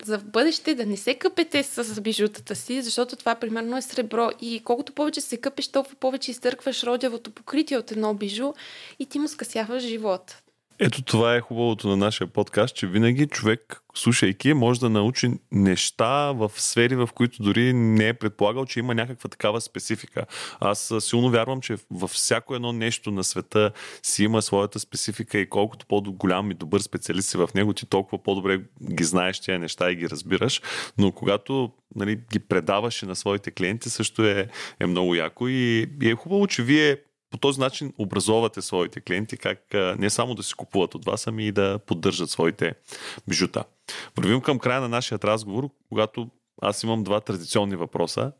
за 0.05 0.19
в 0.19 0.25
бъдеще 0.25 0.75
да 0.75 0.87
не 0.87 0.97
се 0.97 1.15
къпете 1.15 1.63
с 1.63 2.01
бижутата 2.01 2.55
си, 2.55 2.83
защото 2.83 3.17
това 3.17 3.35
примерно 3.35 3.77
е 3.77 3.83
сребро 3.83 4.31
и 4.41 4.63
колкото 4.65 4.93
повече 4.93 5.21
се 5.21 5.37
къпеш, 5.37 5.69
толкова 5.69 5.97
повече 5.97 6.31
изтъркваш 6.31 6.83
родявото 6.83 7.31
покритие 7.31 7.79
от 7.79 7.93
едно 7.93 8.15
бижу 8.15 8.53
и 8.99 9.07
ти 9.07 9.19
му 9.19 9.29
скъсяваш 9.29 9.83
живота. 9.83 10.43
Ето 10.79 11.03
това 11.03 11.35
е 11.35 11.41
хубавото 11.41 11.89
на 11.89 11.97
нашия 11.97 12.27
подкаст, 12.27 12.77
че 12.77 12.87
винаги 12.87 13.27
човек, 13.27 13.83
слушайки, 13.95 14.55
може 14.55 14.81
да 14.81 14.91
научи 14.91 15.31
неща 15.53 16.33
в 16.33 16.53
сфери, 16.57 16.97
в 16.97 17.09
които 17.15 17.43
дори 17.43 17.73
не 17.73 18.09
е 18.09 18.15
предполагал, 18.15 18.67
че 18.67 18.79
има 18.79 18.95
някаква 18.95 19.29
такава 19.31 19.61
специфика. 19.61 20.27
Аз 20.61 20.93
силно 21.01 21.31
вярвам, 21.31 21.61
че 21.61 21.77
във 21.91 22.11
всяко 22.11 22.55
едно 22.55 22.73
нещо 22.73 23.11
на 23.11 23.25
света 23.25 23.71
си 24.03 24.25
има 24.25 24.43
своята 24.43 24.79
специфика 24.79 25.39
и 25.39 25.49
колкото 25.49 25.87
по-голям 25.87 26.51
и 26.51 26.55
добър 26.55 26.81
специалист 26.81 27.29
си 27.29 27.37
в 27.37 27.49
него, 27.55 27.73
ти 27.73 27.87
толкова 27.87 28.23
по-добре 28.23 28.61
ги 28.93 29.05
знаеш 29.05 29.41
тия 29.41 29.59
неща 29.59 29.91
и 29.91 29.97
ги 29.97 30.11
разбираш. 30.11 30.63
Но 30.99 31.13
когато 31.13 31.73
нали, 31.95 32.21
ги 32.33 32.39
предаваш 32.39 33.03
и 33.03 33.07
на 33.07 33.17
своите 33.17 33.51
клиенти, 33.51 33.91
също 33.91 34.25
е, 34.25 34.49
е 34.81 34.87
много 34.87 35.15
яко 35.15 35.49
и, 35.49 35.91
и 36.03 36.11
е 36.11 36.15
хубаво, 36.15 36.47
че 36.47 36.63
вие 36.63 36.97
по 37.33 37.39
този 37.39 37.61
начин 37.61 37.93
образовате 37.99 38.63
своите 38.63 39.01
клиенти 39.01 39.37
как 39.37 39.59
не 39.99 40.11
само 40.11 40.35
да 40.35 40.43
си 40.43 40.55
купуват 40.55 40.95
от 40.95 41.05
вас, 41.05 41.27
ами 41.27 41.47
и 41.47 41.53
да 41.53 41.79
поддържат 41.87 42.31
своите 42.31 42.75
бижута. 43.29 43.65
Вървим 44.17 44.41
към 44.41 44.59
края 44.59 44.81
на 44.81 44.89
нашия 44.89 45.19
разговор, 45.25 45.69
когато 45.89 46.31
аз 46.63 46.83
имам 46.83 47.05
два 47.05 47.21
традиционни 47.21 47.77
въпроса. 47.77 48.33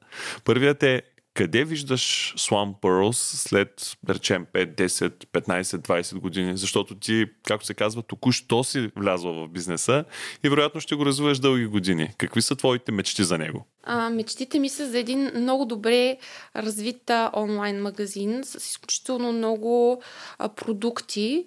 Първият 0.45 0.83
е 0.83 1.03
къде 1.35 1.65
виждаш 1.65 2.35
Swan 2.39 2.81
Pearls 2.81 3.13
след, 3.13 3.97
речем, 4.09 4.47
5, 4.55 4.75
10, 4.75 5.27
15, 5.27 5.63
20 5.63 6.19
години? 6.19 6.57
Защото 6.57 6.95
ти, 6.95 7.27
както 7.47 7.67
се 7.67 7.75
казва, 7.75 8.03
току-що 8.03 8.65
си 8.65 8.91
влязла 8.97 9.33
в 9.33 9.49
бизнеса 9.49 10.05
и 10.45 10.49
вероятно 10.49 10.81
ще 10.81 10.95
го 10.95 11.07
развиваш 11.07 11.39
дълги 11.39 11.67
години. 11.67 12.11
Какви 12.19 12.43
са 12.43 12.57
твоите 12.57 12.93
мечти 12.93 13.25
за 13.25 13.39
него? 13.39 13.67
А, 13.83 14.11
мечтите 14.11 14.59
ми 14.59 14.69
са 14.69 14.91
за 14.91 14.99
един 14.99 15.31
много 15.35 15.65
добре 15.65 16.17
развит 16.57 17.11
онлайн 17.37 17.83
магазин 17.83 18.41
с 18.45 18.55
изключително 18.55 19.33
много 19.33 20.03
а, 20.39 20.49
продукти 20.49 21.47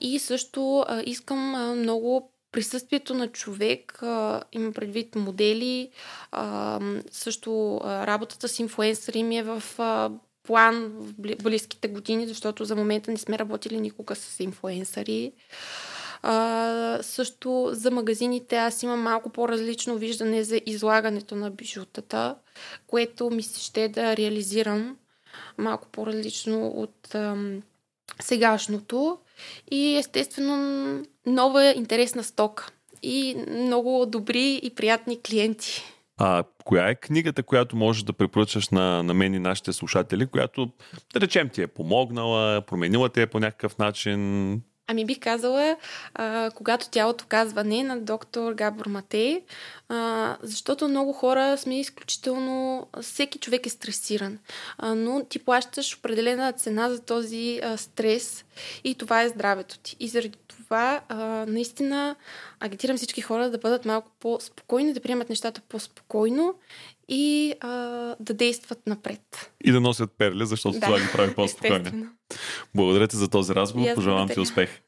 и 0.00 0.18
също 0.18 0.84
а, 0.88 1.02
искам 1.06 1.54
а, 1.54 1.74
много 1.74 2.32
присъствието 2.58 3.14
на 3.14 3.28
човек, 3.28 4.02
а, 4.02 4.42
има 4.52 4.72
предвид 4.72 5.14
модели, 5.14 5.90
а, 6.32 6.80
също 7.10 7.80
а, 7.84 8.06
работата 8.06 8.48
с 8.48 8.58
инфуенсъри 8.58 9.22
ми 9.22 9.38
е 9.38 9.42
в 9.42 9.62
а, 9.78 10.10
план 10.42 10.92
в 10.92 11.12
близките 11.42 11.88
години, 11.88 12.26
защото 12.26 12.64
за 12.64 12.76
момента 12.76 13.10
не 13.10 13.16
сме 13.16 13.38
работили 13.38 13.80
никога 13.80 14.14
с 14.16 14.40
инфуенсъри. 14.40 15.32
А, 16.22 16.98
също 17.02 17.68
за 17.72 17.90
магазините 17.90 18.56
аз 18.56 18.82
имам 18.82 19.00
малко 19.00 19.30
по-различно 19.30 19.96
виждане 19.96 20.44
за 20.44 20.60
излагането 20.66 21.36
на 21.36 21.50
бижутата, 21.50 22.34
което 22.86 23.30
ми 23.30 23.42
се 23.42 23.60
ще 23.60 23.88
да 23.88 24.16
реализирам 24.16 24.96
малко 25.58 25.88
по-различно 25.88 26.68
от 26.68 27.14
ам, 27.14 27.62
сегашното 28.20 29.18
и 29.70 29.96
естествено 29.96 31.02
нова 31.26 31.72
интересна 31.76 32.24
стока 32.24 32.66
и 33.02 33.36
много 33.48 34.06
добри 34.06 34.60
и 34.62 34.74
приятни 34.74 35.22
клиенти. 35.22 35.82
А 36.20 36.44
коя 36.64 36.88
е 36.88 36.94
книгата, 36.94 37.42
която 37.42 37.76
можеш 37.76 38.02
да 38.02 38.12
препоръчаш 38.12 38.68
на, 38.68 39.02
на 39.02 39.14
мен 39.14 39.34
и 39.34 39.38
нашите 39.38 39.72
слушатели, 39.72 40.26
която, 40.26 40.70
да 41.14 41.20
речем, 41.20 41.48
ти 41.48 41.62
е 41.62 41.66
помогнала, 41.66 42.62
променила 42.62 43.08
те 43.08 43.22
е 43.22 43.26
по 43.26 43.40
някакъв 43.40 43.78
начин? 43.78 44.62
Ами 44.90 45.04
бих 45.04 45.20
казала, 45.20 45.76
а, 46.14 46.50
когато 46.54 46.88
тялото 46.88 47.24
казва 47.28 47.64
не 47.64 47.84
на 47.84 48.00
доктор 48.00 48.52
Габор 48.52 48.86
Матей, 48.86 49.42
а, 49.88 50.36
защото 50.42 50.88
много 50.88 51.12
хора 51.12 51.58
сме 51.58 51.80
изключително... 51.80 52.86
Всеки 53.02 53.38
човек 53.38 53.66
е 53.66 53.70
стресиран, 53.70 54.38
а, 54.78 54.94
но 54.94 55.24
ти 55.24 55.38
плащаш 55.38 55.96
определена 55.96 56.52
цена 56.52 56.90
за 56.90 57.00
този 57.00 57.60
а, 57.64 57.76
стрес 57.76 58.44
и 58.84 58.94
това 58.94 59.22
е 59.22 59.28
здравето 59.28 59.78
ти. 59.78 59.96
И 60.00 60.08
заради 60.08 60.38
това 60.46 61.00
а, 61.08 61.16
наистина 61.48 62.16
агитирам 62.60 62.96
всички 62.96 63.20
хора 63.20 63.50
да 63.50 63.58
бъдат 63.58 63.84
малко 63.84 64.10
по-спокойни, 64.20 64.92
да 64.92 65.00
приемат 65.00 65.28
нещата 65.28 65.60
по-спокойно 65.68 66.54
и 67.08 67.54
а, 67.60 67.68
да 68.20 68.34
действат 68.34 68.78
напред. 68.86 69.52
И 69.64 69.72
да 69.72 69.80
носят 69.80 70.10
перли, 70.18 70.46
защото 70.46 70.78
да, 70.78 70.86
това 70.86 70.98
ги 70.98 71.06
прави 71.12 71.34
по-спокойни. 71.34 72.04
Благодаря 72.74 73.08
ти 73.08 73.16
за 73.16 73.28
този 73.28 73.54
разговор. 73.54 73.94
Пожелавам 73.94 74.28
ти 74.28 74.40
успех. 74.40 74.80